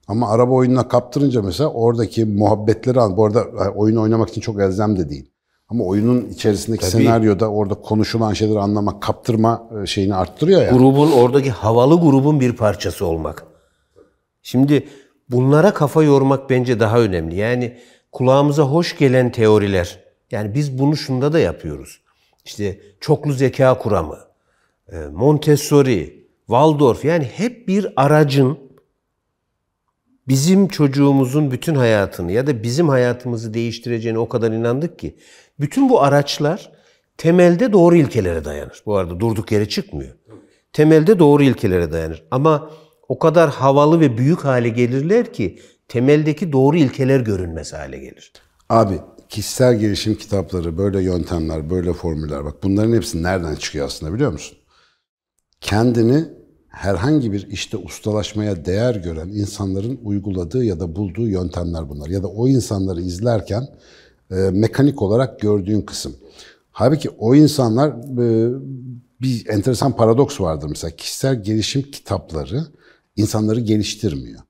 Ama 0.08 0.28
araba 0.28 0.52
oyununa 0.52 0.88
kaptırınca 0.88 1.42
mesela 1.42 1.70
oradaki 1.70 2.24
muhabbetleri 2.24 3.00
an. 3.00 3.16
Bu 3.16 3.26
arada 3.26 3.46
yani 3.58 3.70
oyun 3.70 3.96
oynamak 3.96 4.28
için 4.28 4.40
çok 4.40 4.60
elzem 4.60 4.98
de 4.98 5.10
değil. 5.10 5.30
Ama 5.68 5.84
oyunun 5.84 6.28
içerisindeki 6.28 6.86
senaryoda 6.86 7.50
orada 7.50 7.74
konuşulan 7.74 8.32
şeyleri 8.32 8.58
anlamak, 8.58 9.02
kaptırma 9.02 9.68
e, 9.82 9.86
şeyini 9.86 10.14
arttırıyor 10.14 10.62
ya. 10.62 10.70
grubun 10.70 11.12
oradaki 11.12 11.50
havalı 11.50 12.00
grubun 12.00 12.40
bir 12.40 12.52
parçası 12.52 13.06
olmak. 13.06 13.44
Şimdi 14.42 14.88
bunlara 15.30 15.74
kafa 15.74 16.02
yormak 16.02 16.50
bence 16.50 16.80
daha 16.80 17.00
önemli. 17.00 17.36
Yani 17.36 17.78
kulağımıza 18.12 18.62
hoş 18.62 18.98
gelen 18.98 19.32
teoriler. 19.32 20.00
Yani 20.30 20.54
biz 20.54 20.78
bunu 20.78 20.96
şunda 20.96 21.32
da 21.32 21.38
yapıyoruz. 21.38 22.00
İşte 22.44 22.80
çoklu 23.00 23.32
zeka 23.32 23.78
kuramı, 23.78 24.18
e, 24.92 24.96
Montessori, 24.96 26.26
Waldorf 26.46 27.04
yani 27.04 27.24
hep 27.24 27.68
bir 27.68 27.92
aracın 27.96 28.58
bizim 30.28 30.68
çocuğumuzun 30.68 31.50
bütün 31.50 31.74
hayatını 31.74 32.32
ya 32.32 32.46
da 32.46 32.62
bizim 32.62 32.88
hayatımızı 32.88 33.54
değiştireceğine 33.54 34.18
o 34.18 34.28
kadar 34.28 34.52
inandık 34.52 34.98
ki 34.98 35.16
bütün 35.60 35.88
bu 35.88 36.02
araçlar 36.02 36.72
temelde 37.16 37.72
doğru 37.72 37.96
ilkelere 37.96 38.44
dayanır. 38.44 38.82
Bu 38.86 38.96
arada 38.96 39.20
durduk 39.20 39.52
yere 39.52 39.68
çıkmıyor. 39.68 40.14
Temelde 40.72 41.18
doğru 41.18 41.42
ilkelere 41.42 41.92
dayanır. 41.92 42.24
Ama 42.30 42.70
o 43.10 43.18
kadar 43.18 43.50
havalı 43.50 44.00
ve 44.00 44.18
büyük 44.18 44.44
hale 44.44 44.68
gelirler 44.68 45.32
ki 45.32 45.58
temeldeki 45.88 46.52
doğru 46.52 46.76
ilkeler 46.76 47.20
görünmez 47.20 47.72
hale 47.72 47.98
gelir. 47.98 48.32
Abi 48.68 48.94
kişisel 49.28 49.78
gelişim 49.78 50.14
kitapları, 50.14 50.78
böyle 50.78 51.02
yöntemler, 51.02 51.70
böyle 51.70 51.92
formüller 51.92 52.44
bak 52.44 52.62
bunların 52.62 52.92
hepsi 52.92 53.22
nereden 53.22 53.54
çıkıyor 53.54 53.86
aslında 53.86 54.14
biliyor 54.14 54.32
musun? 54.32 54.58
Kendini 55.60 56.24
herhangi 56.68 57.32
bir 57.32 57.48
işte 57.50 57.76
ustalaşmaya 57.76 58.64
değer 58.64 58.94
gören 58.94 59.28
insanların 59.28 60.00
uyguladığı 60.02 60.64
ya 60.64 60.80
da 60.80 60.96
bulduğu 60.96 61.28
yöntemler 61.28 61.88
bunlar. 61.88 62.08
Ya 62.08 62.22
da 62.22 62.28
o 62.28 62.48
insanları 62.48 63.00
izlerken 63.00 63.68
e, 64.30 64.34
mekanik 64.34 65.02
olarak 65.02 65.40
gördüğün 65.40 65.80
kısım. 65.80 66.16
Halbuki 66.70 67.10
o 67.18 67.34
insanlar 67.34 67.88
e, 67.90 68.54
bir 69.20 69.48
enteresan 69.48 69.96
paradoks 69.96 70.40
vardır 70.40 70.66
mesela. 70.70 70.90
Kişisel 70.90 71.42
gelişim 71.42 71.82
kitapları 71.82 72.66
insanları 73.16 73.60
geliştirmiyor. 73.60 74.40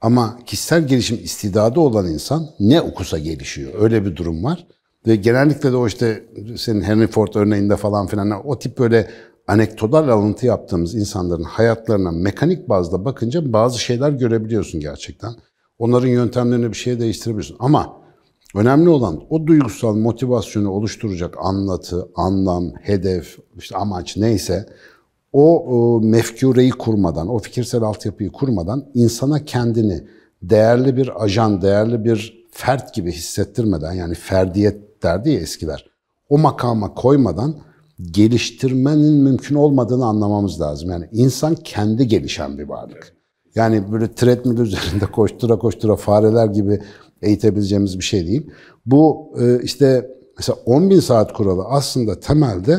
Ama 0.00 0.38
kişisel 0.46 0.86
gelişim 0.86 1.20
istidadı 1.22 1.80
olan 1.80 2.06
insan 2.06 2.46
ne 2.60 2.80
okusa 2.80 3.18
gelişiyor. 3.18 3.72
Öyle 3.78 4.04
bir 4.04 4.16
durum 4.16 4.44
var. 4.44 4.66
Ve 5.06 5.16
genellikle 5.16 5.72
de 5.72 5.76
o 5.76 5.86
işte 5.86 6.24
senin 6.56 6.80
Henry 6.80 7.06
Ford 7.06 7.34
örneğinde 7.34 7.76
falan 7.76 8.06
filan 8.06 8.46
o 8.46 8.58
tip 8.58 8.78
böyle 8.78 9.10
anekdotal 9.46 10.08
alıntı 10.08 10.46
yaptığımız 10.46 10.94
insanların 10.94 11.42
hayatlarına 11.42 12.10
mekanik 12.10 12.68
bazda 12.68 13.04
bakınca 13.04 13.52
bazı 13.52 13.78
şeyler 13.78 14.10
görebiliyorsun 14.10 14.80
gerçekten. 14.80 15.32
Onların 15.78 16.08
yöntemlerini 16.08 16.70
bir 16.70 16.76
şeye 16.76 17.00
değiştirebiliyorsun. 17.00 17.56
Ama 17.60 17.96
önemli 18.54 18.88
olan 18.88 19.20
o 19.30 19.46
duygusal 19.46 19.94
motivasyonu 19.94 20.70
oluşturacak 20.70 21.34
anlatı, 21.38 22.08
anlam, 22.14 22.72
hedef, 22.82 23.38
işte 23.58 23.76
amaç 23.76 24.16
neyse 24.16 24.66
o, 25.32 25.64
o 25.64 26.00
mefkureyi 26.00 26.70
kurmadan, 26.70 27.28
o 27.28 27.38
fikirsel 27.38 27.82
altyapıyı 27.82 28.30
kurmadan 28.30 28.86
insana 28.94 29.44
kendini 29.44 30.04
değerli 30.42 30.96
bir 30.96 31.24
ajan, 31.24 31.62
değerli 31.62 32.04
bir 32.04 32.46
fert 32.50 32.94
gibi 32.94 33.12
hissettirmeden 33.12 33.92
yani 33.92 34.14
ferdiyet 34.14 35.02
derdi 35.02 35.30
ya 35.30 35.40
eskiler. 35.40 35.90
O 36.28 36.38
makama 36.38 36.94
koymadan 36.94 37.56
geliştirmenin 38.10 39.14
mümkün 39.14 39.54
olmadığını 39.54 40.06
anlamamız 40.06 40.60
lazım. 40.60 40.90
Yani 40.90 41.08
insan 41.12 41.54
kendi 41.54 42.08
gelişen 42.08 42.58
bir 42.58 42.68
varlık. 42.68 43.12
Yani 43.54 43.92
böyle 43.92 44.14
treadmill 44.14 44.58
üzerinde 44.58 45.06
koştura 45.12 45.58
koştura 45.58 45.96
fareler 45.96 46.46
gibi 46.46 46.80
eğitebileceğimiz 47.22 47.98
bir 47.98 48.04
şey 48.04 48.26
değil. 48.26 48.50
Bu 48.86 49.32
e, 49.40 49.62
işte 49.62 50.10
mesela 50.36 50.58
10 50.66 50.90
bin 50.90 51.00
saat 51.00 51.32
kuralı 51.32 51.64
aslında 51.64 52.20
temelde 52.20 52.78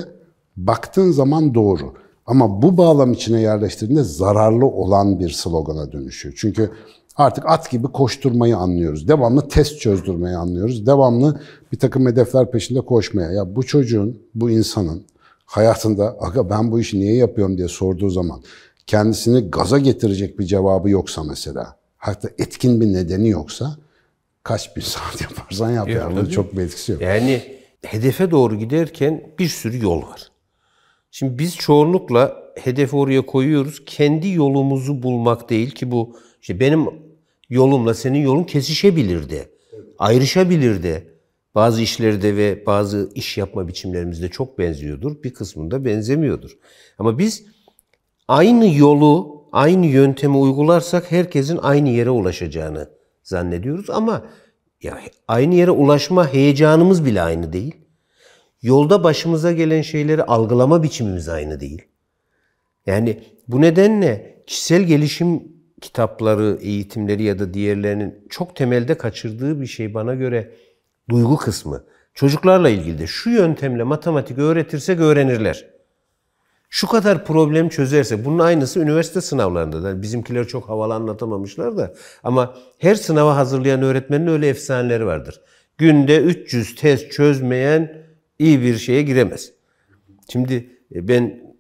baktığın 0.58 1.12
zaman 1.12 1.54
doğru. 1.56 1.94
Ama 2.30 2.62
bu 2.62 2.78
bağlam 2.78 3.14
içine 3.14 3.42
yerleştirdiğinde 3.42 4.04
zararlı 4.04 4.66
olan 4.66 5.20
bir 5.20 5.30
slogana 5.30 5.92
dönüşüyor. 5.92 6.36
Çünkü 6.38 6.72
artık 7.16 7.44
at 7.48 7.72
gibi 7.72 7.88
koşturmayı 7.88 8.58
anlıyoruz. 8.58 9.08
Devamlı 9.08 9.48
test 9.48 9.80
çözdürmeyi 9.80 10.36
anlıyoruz. 10.36 10.86
Devamlı 10.86 11.42
bir 11.72 11.80
takım 11.80 12.08
hedefler 12.08 12.52
peşinde 12.52 12.82
koşmaya. 12.82 13.32
Ya 13.32 13.56
bu 13.56 13.64
çocuğun, 13.64 14.20
bu 14.36 14.50
insanın 14.50 15.04
hayatında 15.46 16.18
aga 16.20 16.50
ben 16.50 16.72
bu 16.72 16.80
işi 16.80 17.00
niye 17.00 17.16
yapıyorum 17.16 17.58
diye 17.58 17.68
sorduğu 17.68 18.10
zaman 18.10 18.42
kendisini 18.88 19.52
gaza 19.52 19.78
getirecek 19.78 20.40
bir 20.40 20.46
cevabı 20.46 20.90
yoksa 20.90 21.24
mesela, 21.24 21.76
hatta 21.98 22.30
etkin 22.38 22.82
bir 22.82 22.94
nedeni 22.94 23.30
yoksa 23.30 23.76
kaç 24.44 24.76
bir 24.76 24.82
saat 24.96 25.22
yaparsan 25.22 25.72
yap 25.72 25.90
yani. 25.90 26.16
Bunun 26.16 26.26
çok 26.26 26.58
bir 26.58 26.62
etkisi 26.62 26.92
yok. 26.92 27.02
Yani 27.02 27.42
hedefe 27.86 28.32
doğru 28.32 28.56
giderken 28.56 29.24
bir 29.40 29.48
sürü 29.48 29.84
yol 29.84 30.02
var. 30.02 30.32
Şimdi 31.12 31.40
biz 31.40 31.58
çoğunlukla 31.58 32.44
hedefi 32.56 32.96
oraya 32.96 33.26
koyuyoruz. 33.26 33.86
Kendi 33.86 34.30
yolumuzu 34.30 35.04
bulmak 35.04 35.50
değil 35.50 35.72
ki 35.72 35.92
bu 35.92 36.18
işte 36.42 36.60
benim 36.60 36.86
yolumla 37.50 37.94
senin 37.94 38.20
yolun 38.20 38.44
kesişebilir 38.44 39.30
de. 39.30 39.50
Ayrışabilir 40.00 40.84
de. 40.84 41.10
Bazı 41.56 41.82
işlerde 41.82 42.36
ve 42.36 42.66
bazı 42.66 43.12
iş 43.16 43.38
yapma 43.38 43.68
biçimlerimizde 43.68 44.30
çok 44.30 44.60
benziyordur. 44.60 45.24
Bir 45.24 45.34
kısmında 45.34 45.86
benzemiyordur. 45.86 46.58
Ama 47.00 47.20
biz 47.20 47.46
aynı 48.28 48.76
yolu, 48.76 49.46
aynı 49.52 49.86
yöntemi 49.86 50.38
uygularsak 50.38 51.12
herkesin 51.12 51.60
aynı 51.62 51.90
yere 51.90 52.10
ulaşacağını 52.10 52.90
zannediyoruz 53.24 53.90
ama 53.90 54.26
ya 54.84 55.00
aynı 55.28 55.56
yere 55.56 55.72
ulaşma 55.72 56.34
heyecanımız 56.34 57.06
bile 57.06 57.22
aynı 57.22 57.54
değil. 57.54 57.76
Yolda 58.62 59.04
başımıza 59.04 59.52
gelen 59.52 59.82
şeyleri 59.82 60.24
algılama 60.24 60.84
biçimimiz 60.84 61.30
aynı 61.30 61.60
değil. 61.60 61.82
Yani 62.86 63.24
bu 63.48 63.62
nedenle 63.62 64.44
kişisel 64.48 64.84
gelişim 64.84 65.44
kitapları, 65.82 66.58
eğitimleri 66.62 67.24
ya 67.24 67.40
da 67.40 67.54
diğerlerinin 67.54 68.28
çok 68.30 68.56
temelde 68.56 68.98
kaçırdığı 68.98 69.62
bir 69.62 69.68
şey 69.68 69.94
bana 69.94 70.16
göre 70.16 70.52
duygu 71.10 71.38
kısmı. 71.38 71.84
Çocuklarla 72.14 72.70
ilgili 72.70 73.00
de 73.00 73.08
şu 73.08 73.30
yöntemle 73.30 73.84
matematik 73.84 74.38
öğretirsek 74.38 75.00
öğrenirler. 75.00 75.66
Şu 76.70 76.88
kadar 76.88 77.26
problem 77.26 77.70
çözerse, 77.70 78.26
bunun 78.26 78.40
aynısı 78.40 78.80
üniversite 78.80 79.22
sınavlarında 79.22 79.84
da. 79.84 80.02
Bizimkiler 80.02 80.48
çok 80.48 80.70
havalı 80.70 80.94
anlatamamışlar 80.94 81.78
da. 81.78 81.94
Ama 82.24 82.56
her 82.78 82.96
sınava 82.96 83.36
hazırlayan 83.36 83.82
öğretmenin 83.82 84.28
öyle 84.28 84.48
efsaneleri 84.48 85.06
vardır. 85.06 85.42
Günde 85.78 86.18
300 86.22 86.76
test 86.76 87.12
çözmeyen 87.12 88.09
iyi 88.40 88.62
bir 88.62 88.78
şeye 88.78 89.02
giremez. 89.02 89.52
Şimdi 90.32 90.80
e, 90.96 91.08
ben 91.08 91.54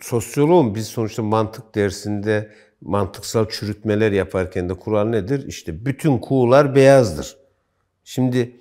sosyoloğum, 0.00 0.74
biz 0.74 0.86
sonuçta 0.86 1.22
mantık 1.22 1.74
dersinde 1.74 2.50
mantıksal 2.80 3.48
çürütmeler 3.48 4.12
yaparken 4.12 4.68
de 4.68 4.74
kural 4.74 5.04
nedir? 5.04 5.46
İşte 5.46 5.86
bütün 5.86 6.18
kuğular 6.18 6.74
beyazdır. 6.74 7.36
Şimdi 8.04 8.56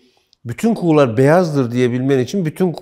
bütün 0.45 0.73
kuğular 0.73 1.17
beyazdır 1.17 1.71
diyebilmen 1.71 2.19
için 2.19 2.45
bütün 2.45 2.75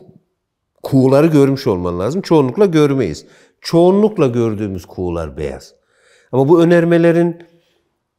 kuğuları 0.84 1.28
görmüş 1.28 1.68
olman 1.68 2.00
lazım. 2.00 2.22
Çoğunlukla 2.22 2.66
görmeyiz. 2.66 3.26
Çoğunlukla 3.62 4.28
gördüğümüz 4.28 4.86
kuğular 4.86 5.38
beyaz. 5.38 5.76
Ama 6.32 6.50
bu 6.50 6.64
önermelerin 6.64 7.44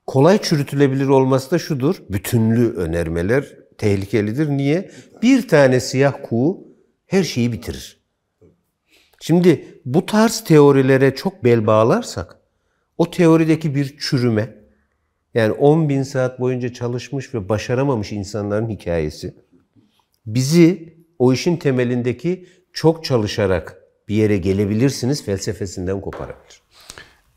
kolay 0.07 0.39
çürütülebilir 0.43 1.07
olması 1.07 1.51
da 1.51 1.59
şudur. 1.59 2.03
Bütünlü 2.11 2.77
önermeler 2.77 3.62
tehlikelidir. 3.83 4.49
Niye? 4.49 4.91
Bir 5.23 5.49
tane 5.49 5.81
siyah 5.81 6.15
kuğu 6.23 6.69
her 7.07 7.25
şeyi 7.25 7.53
bitirir. 7.53 8.03
Şimdi 9.21 9.81
bu 9.85 10.07
tarz 10.07 10.45
teorilere 10.45 11.15
çok 11.15 11.45
bel 11.45 11.67
bağlarsak 11.67 12.37
o 12.99 13.11
teorideki 13.11 13.75
bir 13.75 13.97
çürüme 13.99 14.55
yani 15.35 15.53
10 15.53 15.89
bin 15.89 16.03
saat 16.03 16.41
boyunca 16.41 16.73
çalışmış 16.73 17.35
ve 17.35 17.49
başaramamış 17.49 18.13
insanların 18.13 18.69
hikayesi 18.69 19.35
bizi 20.27 20.97
o 21.19 21.33
işin 21.33 21.57
temelindeki 21.57 22.47
çok 22.73 23.05
çalışarak 23.05 23.77
bir 24.09 24.15
yere 24.15 24.37
gelebilirsiniz 24.37 25.25
felsefesinden 25.25 26.01
koparabilir. 26.01 26.63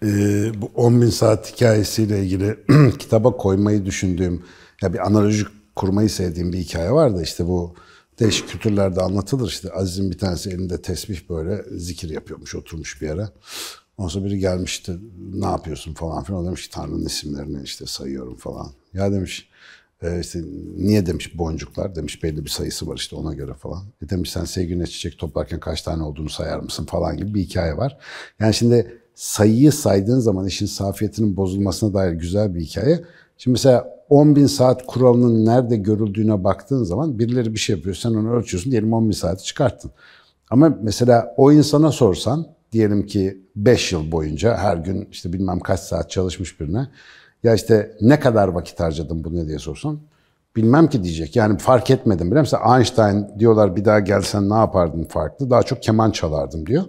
Ee, 0.04 0.62
bu 0.62 0.72
10 0.76 1.02
bin 1.02 1.10
saat 1.10 1.54
hikayesiyle 1.54 2.20
ilgili 2.20 2.58
kitaba 3.00 3.32
koymayı 3.32 3.86
düşündüğüm, 3.86 4.44
ya 4.82 4.94
bir 4.94 5.08
analoji 5.08 5.46
kurmayı 5.76 6.10
sevdiğim 6.10 6.54
bir 6.54 6.58
hikaye 6.58 6.92
var 6.92 7.18
da 7.18 7.22
işte 7.22 7.48
bu 7.48 7.76
değişik 8.20 8.50
kültürlerde 8.50 9.02
anlatılır. 9.02 9.50
işte 9.50 9.72
Aziz'in 9.72 10.12
bir 10.12 10.18
tanesi 10.18 10.50
elinde 10.50 10.82
tesbih 10.82 11.30
böyle 11.30 11.64
zikir 11.72 12.10
yapıyormuş, 12.10 12.56
oturmuş 12.56 13.02
bir 13.02 13.08
yere. 13.08 13.28
Ondan 13.98 14.10
sonra 14.10 14.26
biri 14.26 14.40
gelmişti, 14.40 15.00
ne 15.34 15.46
yapıyorsun 15.46 15.94
falan 15.94 16.24
filan. 16.24 16.44
O 16.44 16.46
demiş 16.46 16.68
ki 16.68 16.74
Tanrı'nın 16.74 17.06
isimlerini 17.06 17.64
işte 17.64 17.86
sayıyorum 17.86 18.36
falan. 18.36 18.72
Ya 18.94 19.12
demiş, 19.12 19.50
e, 20.02 20.20
işte 20.20 20.40
niye 20.78 21.06
demiş 21.06 21.38
boncuklar 21.38 21.96
demiş 21.96 22.24
belli 22.24 22.46
bir 22.46 22.50
sayısı 22.50 22.88
var 22.88 22.98
işte 22.98 23.16
ona 23.16 23.34
göre 23.34 23.54
falan. 23.54 23.84
E 24.06 24.10
demiş 24.10 24.32
sen 24.32 24.46
sevgiline 24.46 24.88
çiçek 24.88 25.20
toplarken 25.20 25.60
kaç 25.60 25.82
tane 25.82 26.04
olduğunu 26.04 26.30
sayar 26.30 26.60
mısın 26.60 26.86
falan 26.86 27.18
gibi 27.18 27.34
bir 27.34 27.42
hikaye 27.42 27.78
var. 27.78 27.98
Yani 28.40 28.54
şimdi 28.54 29.02
sayıyı 29.16 29.72
saydığın 29.72 30.20
zaman 30.20 30.48
işin 30.48 30.66
safiyetinin 30.66 31.38
bozulmasına 31.38 31.94
dair 31.94 32.14
güzel 32.14 32.56
bir 32.56 32.62
hikaye. 32.62 33.04
Şimdi 33.38 33.54
mesela 33.54 33.95
10 34.10 34.36
bin 34.36 34.46
saat 34.46 34.86
kuralının 34.88 35.46
nerede 35.46 35.76
görüldüğüne 35.76 36.44
baktığın 36.44 36.84
zaman 36.84 37.20
birileri 37.20 37.54
bir 37.54 37.60
şey 37.60 37.76
yapıyor 37.76 37.96
sen 37.96 38.10
onu 38.10 38.34
ölçüyorsun 38.34 38.72
diyelim 38.72 38.94
10 38.94 39.06
bin 39.06 39.12
saati 39.12 39.44
çıkarttın. 39.44 39.92
Ama 40.50 40.78
mesela 40.82 41.34
o 41.38 41.52
insana 41.52 41.92
sorsan 41.92 42.48
diyelim 42.72 43.06
ki 43.06 43.42
5 43.56 43.92
yıl 43.92 44.12
boyunca 44.12 44.58
her 44.58 44.78
gün 44.78 45.08
işte 45.12 45.34
bilmem 45.34 45.60
kaç 45.60 45.80
saat 45.80 46.10
çalışmış 46.10 46.60
birine 46.60 46.88
ya 47.44 47.54
işte 47.54 47.98
ne 48.02 48.20
kadar 48.20 48.48
vakit 48.48 48.80
harcadın 48.80 49.24
bu 49.24 49.36
ne 49.36 49.48
diye 49.48 49.60
sorsan 49.60 50.00
bilmem 50.56 50.88
ki 50.88 51.04
diyecek. 51.04 51.36
Yani 51.36 51.58
fark 51.58 51.92
etmedim 51.92 52.32
bile. 52.32 52.40
Mesela 52.40 52.78
Einstein 52.78 53.28
diyorlar 53.40 53.76
bir 53.76 53.86
daha 53.86 54.00
gelsen 54.00 54.50
ne 54.50 54.54
yapardın 54.54 55.04
farklı? 55.04 55.50
Daha 55.50 55.64
çok 55.64 55.84
keman 55.84 56.12
çalardım 56.12 56.66
diyor. 56.66 56.84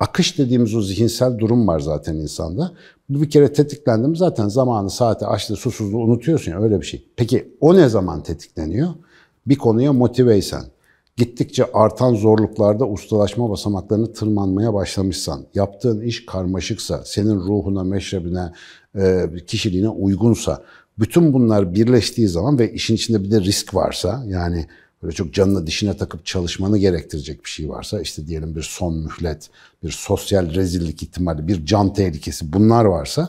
Akış 0.00 0.38
dediğimiz 0.38 0.74
o 0.74 0.82
zihinsel 0.82 1.38
durum 1.38 1.68
var 1.68 1.80
zaten 1.80 2.14
insanda. 2.14 2.72
Bu 3.08 3.22
bir 3.22 3.30
kere 3.30 3.52
tetiklendim 3.52 4.16
zaten 4.16 4.48
zamanı, 4.48 4.90
saati, 4.90 5.26
açlığı, 5.26 5.56
susuzluğu 5.56 5.98
unutuyorsun 5.98 6.52
ya 6.52 6.62
öyle 6.62 6.80
bir 6.80 6.86
şey. 6.86 7.08
Peki 7.16 7.54
o 7.60 7.76
ne 7.76 7.88
zaman 7.88 8.22
tetikleniyor? 8.22 8.88
Bir 9.46 9.58
konuya 9.58 9.92
motiveysen, 9.92 10.62
gittikçe 11.16 11.72
artan 11.72 12.14
zorluklarda 12.14 12.88
ustalaşma 12.88 13.50
basamaklarını 13.50 14.12
tırmanmaya 14.12 14.74
başlamışsan, 14.74 15.46
yaptığın 15.54 16.00
iş 16.00 16.26
karmaşıksa, 16.26 17.02
senin 17.04 17.36
ruhuna, 17.36 17.84
meşrebine, 17.84 18.52
e, 18.98 19.26
kişiliğine 19.46 19.88
uygunsa, 19.88 20.62
bütün 20.98 21.32
bunlar 21.32 21.74
birleştiği 21.74 22.28
zaman 22.28 22.58
ve 22.58 22.72
işin 22.72 22.94
içinde 22.94 23.24
bir 23.24 23.30
de 23.30 23.40
risk 23.40 23.74
varsa, 23.74 24.24
yani 24.26 24.66
böyle 25.02 25.14
çok 25.14 25.34
canına 25.34 25.66
dişine 25.66 25.96
takıp 25.96 26.26
çalışmanı 26.26 26.78
gerektirecek 26.78 27.44
bir 27.44 27.50
şey 27.50 27.68
varsa, 27.68 28.00
işte 28.00 28.26
diyelim 28.26 28.56
bir 28.56 28.62
son 28.62 28.94
mühlet, 28.94 29.50
bir 29.82 29.90
sosyal 29.90 30.54
rezillik 30.54 31.02
ihtimali, 31.02 31.48
bir 31.48 31.66
can 31.66 31.92
tehlikesi 31.92 32.52
bunlar 32.52 32.84
varsa, 32.84 33.28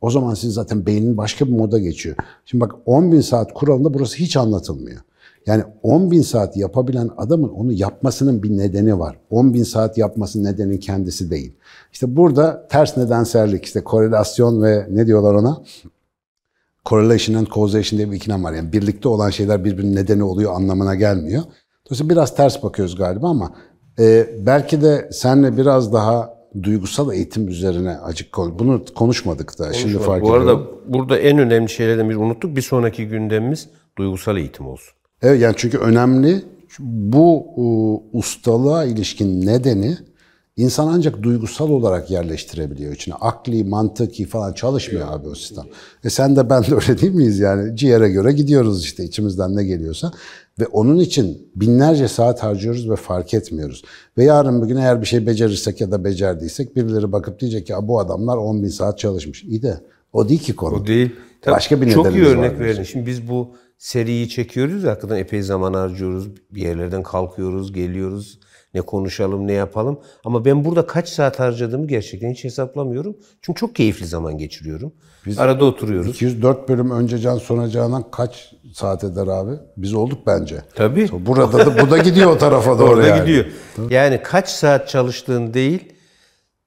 o 0.00 0.10
zaman 0.10 0.34
sizin 0.34 0.50
zaten 0.50 0.86
beynin 0.86 1.16
başka 1.16 1.46
bir 1.46 1.52
moda 1.52 1.78
geçiyor. 1.78 2.16
Şimdi 2.44 2.60
bak 2.60 2.72
10 2.86 3.12
bin 3.12 3.20
saat 3.20 3.54
kuralında 3.54 3.94
burası 3.94 4.16
hiç 4.16 4.36
anlatılmıyor. 4.36 5.00
Yani 5.46 5.64
10 5.82 6.10
bin 6.10 6.22
saat 6.22 6.56
yapabilen 6.56 7.10
adamın 7.16 7.48
onu 7.48 7.72
yapmasının 7.72 8.42
bir 8.42 8.56
nedeni 8.56 8.98
var. 8.98 9.18
10 9.30 9.54
bin 9.54 9.62
saat 9.62 9.98
yapması 9.98 10.44
nedenin 10.44 10.78
kendisi 10.78 11.30
değil. 11.30 11.52
İşte 11.92 12.16
burada 12.16 12.68
ters 12.68 12.96
nedensellik, 12.96 13.64
işte 13.64 13.84
korelasyon 13.84 14.62
ve 14.62 14.86
ne 14.90 15.06
diyorlar 15.06 15.34
ona? 15.34 15.62
Correlation 16.86 17.36
and 17.36 17.46
causation 17.54 17.98
diye 17.98 18.10
bir 18.10 18.16
ikilem 18.16 18.44
var. 18.44 18.52
Yani 18.52 18.72
birlikte 18.72 19.08
olan 19.08 19.30
şeyler 19.30 19.64
birbirinin 19.64 19.96
nedeni 19.96 20.22
oluyor 20.22 20.54
anlamına 20.54 20.94
gelmiyor. 20.94 21.42
Dolayısıyla 21.86 22.10
biraz 22.10 22.36
ters 22.36 22.62
bakıyoruz 22.62 22.96
galiba 22.96 23.28
ama 23.28 23.52
e, 23.98 24.26
belki 24.46 24.82
de 24.82 25.08
senle 25.12 25.56
biraz 25.56 25.92
daha 25.92 26.36
duygusal 26.62 27.12
eğitim 27.12 27.48
üzerine 27.48 27.90
acık 27.98 28.32
konu. 28.32 28.58
Bunu 28.58 28.84
konuşmadık 28.94 29.58
da 29.58 29.72
şimdi 29.72 29.98
fark 29.98 30.22
Bu 30.22 30.26
ediyorum. 30.26 30.48
arada 30.48 30.62
burada 30.86 31.18
en 31.18 31.38
önemli 31.38 31.68
şeylerden 31.68 32.08
biri 32.10 32.18
unuttuk. 32.18 32.56
Bir 32.56 32.62
sonraki 32.62 33.08
gündemimiz 33.08 33.68
duygusal 33.98 34.36
eğitim 34.36 34.66
olsun. 34.66 34.94
Evet 35.22 35.40
yani 35.40 35.54
çünkü 35.58 35.78
önemli 35.78 36.42
bu 36.78 37.46
ustalığa 38.12 38.84
ilişkin 38.84 39.46
nedeni 39.46 39.96
insan 40.56 40.88
ancak 40.88 41.22
duygusal 41.22 41.70
olarak 41.70 42.10
yerleştirebiliyor 42.10 42.94
içine. 42.94 43.14
Akli, 43.14 43.64
mantıki 43.64 44.26
falan 44.26 44.52
çalışmıyor 44.52 45.12
abi 45.12 45.28
o 45.28 45.34
sistem. 45.34 45.64
E 46.04 46.10
sen 46.10 46.36
de 46.36 46.50
ben 46.50 46.62
de 46.62 46.74
öyle 46.74 47.00
değil 47.00 47.14
miyiz 47.14 47.38
yani? 47.38 47.76
Ciğere 47.76 48.08
göre 48.08 48.32
gidiyoruz 48.32 48.84
işte 48.84 49.04
içimizden 49.04 49.56
ne 49.56 49.64
geliyorsa. 49.64 50.12
Ve 50.60 50.66
onun 50.66 50.98
için 50.98 51.48
binlerce 51.56 52.08
saat 52.08 52.42
harcıyoruz 52.42 52.90
ve 52.90 52.96
fark 52.96 53.34
etmiyoruz. 53.34 53.84
Ve 54.18 54.24
yarın 54.24 54.62
bir 54.62 54.68
gün 54.68 54.76
eğer 54.76 55.00
bir 55.00 55.06
şey 55.06 55.26
becerirsek 55.26 55.80
ya 55.80 55.90
da 55.90 56.04
becerdiysek 56.04 56.76
birileri 56.76 57.12
bakıp 57.12 57.40
diyecek 57.40 57.66
ki 57.66 57.74
bu 57.82 58.00
adamlar 58.00 58.36
10 58.36 58.62
bin 58.62 58.68
saat 58.68 58.98
çalışmış. 58.98 59.44
İyi 59.44 59.62
de 59.62 59.80
o 60.12 60.28
değil 60.28 60.40
ki 60.40 60.56
konu. 60.56 60.74
O 60.74 60.86
değil. 60.86 61.16
Tabii 61.42 61.54
Başka 61.54 61.80
bir 61.80 61.92
Çok 61.92 62.14
iyi 62.14 62.24
örnek 62.24 62.60
verdin. 62.60 62.82
Şimdi 62.82 63.06
biz 63.06 63.28
bu 63.28 63.50
seriyi 63.78 64.28
çekiyoruz 64.28 64.84
hakikaten 64.84 65.16
epey 65.16 65.42
zaman 65.42 65.74
harcıyoruz. 65.74 66.36
Bir 66.50 66.62
yerlerden 66.62 67.02
kalkıyoruz, 67.02 67.72
geliyoruz. 67.72 68.38
Ne 68.74 68.80
konuşalım, 68.82 69.46
ne 69.46 69.52
yapalım. 69.52 70.00
Ama 70.24 70.44
ben 70.44 70.64
burada 70.64 70.86
kaç 70.86 71.08
saat 71.08 71.40
harcadığımı 71.40 71.86
gerçekten 71.86 72.30
hiç 72.30 72.44
hesaplamıyorum. 72.44 73.16
Çünkü 73.42 73.60
çok 73.60 73.74
keyifli 73.74 74.06
zaman 74.06 74.38
geçiriyorum. 74.38 74.92
Arada 75.36 75.64
oturuyoruz. 75.64 76.08
204 76.08 76.68
bölüm 76.68 76.90
önce 76.90 77.18
Can 77.18 77.38
Sonacağı'ndan 77.38 78.10
kaç 78.10 78.54
saat 78.74 79.04
eder 79.04 79.26
abi? 79.26 79.52
Biz 79.76 79.94
olduk 79.94 80.18
bence. 80.26 80.62
Tabii. 80.74 81.08
Burada 81.12 81.66
da 81.66 81.82
bu 81.86 81.90
da 81.90 81.98
gidiyor 81.98 82.30
o 82.30 82.38
tarafa 82.38 82.70
doğru 82.78 82.90
Orada 82.90 83.06
yani. 83.06 83.20
gidiyor. 83.20 83.44
Yani 83.90 84.20
kaç 84.22 84.48
saat 84.48 84.88
çalıştığın 84.88 85.54
değil, 85.54 85.92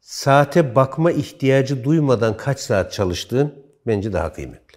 saate 0.01 0.75
bakma 0.75 1.11
ihtiyacı 1.11 1.83
duymadan 1.83 2.37
kaç 2.37 2.59
saat 2.59 2.91
çalıştığın 2.91 3.53
bence 3.87 4.13
daha 4.13 4.33
kıymetli. 4.33 4.68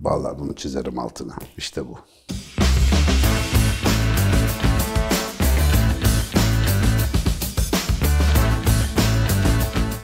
Vallahi 0.00 0.38
bunu 0.38 0.54
çizerim 0.54 0.98
altına. 0.98 1.36
İşte 1.56 1.88
bu. 1.88 1.98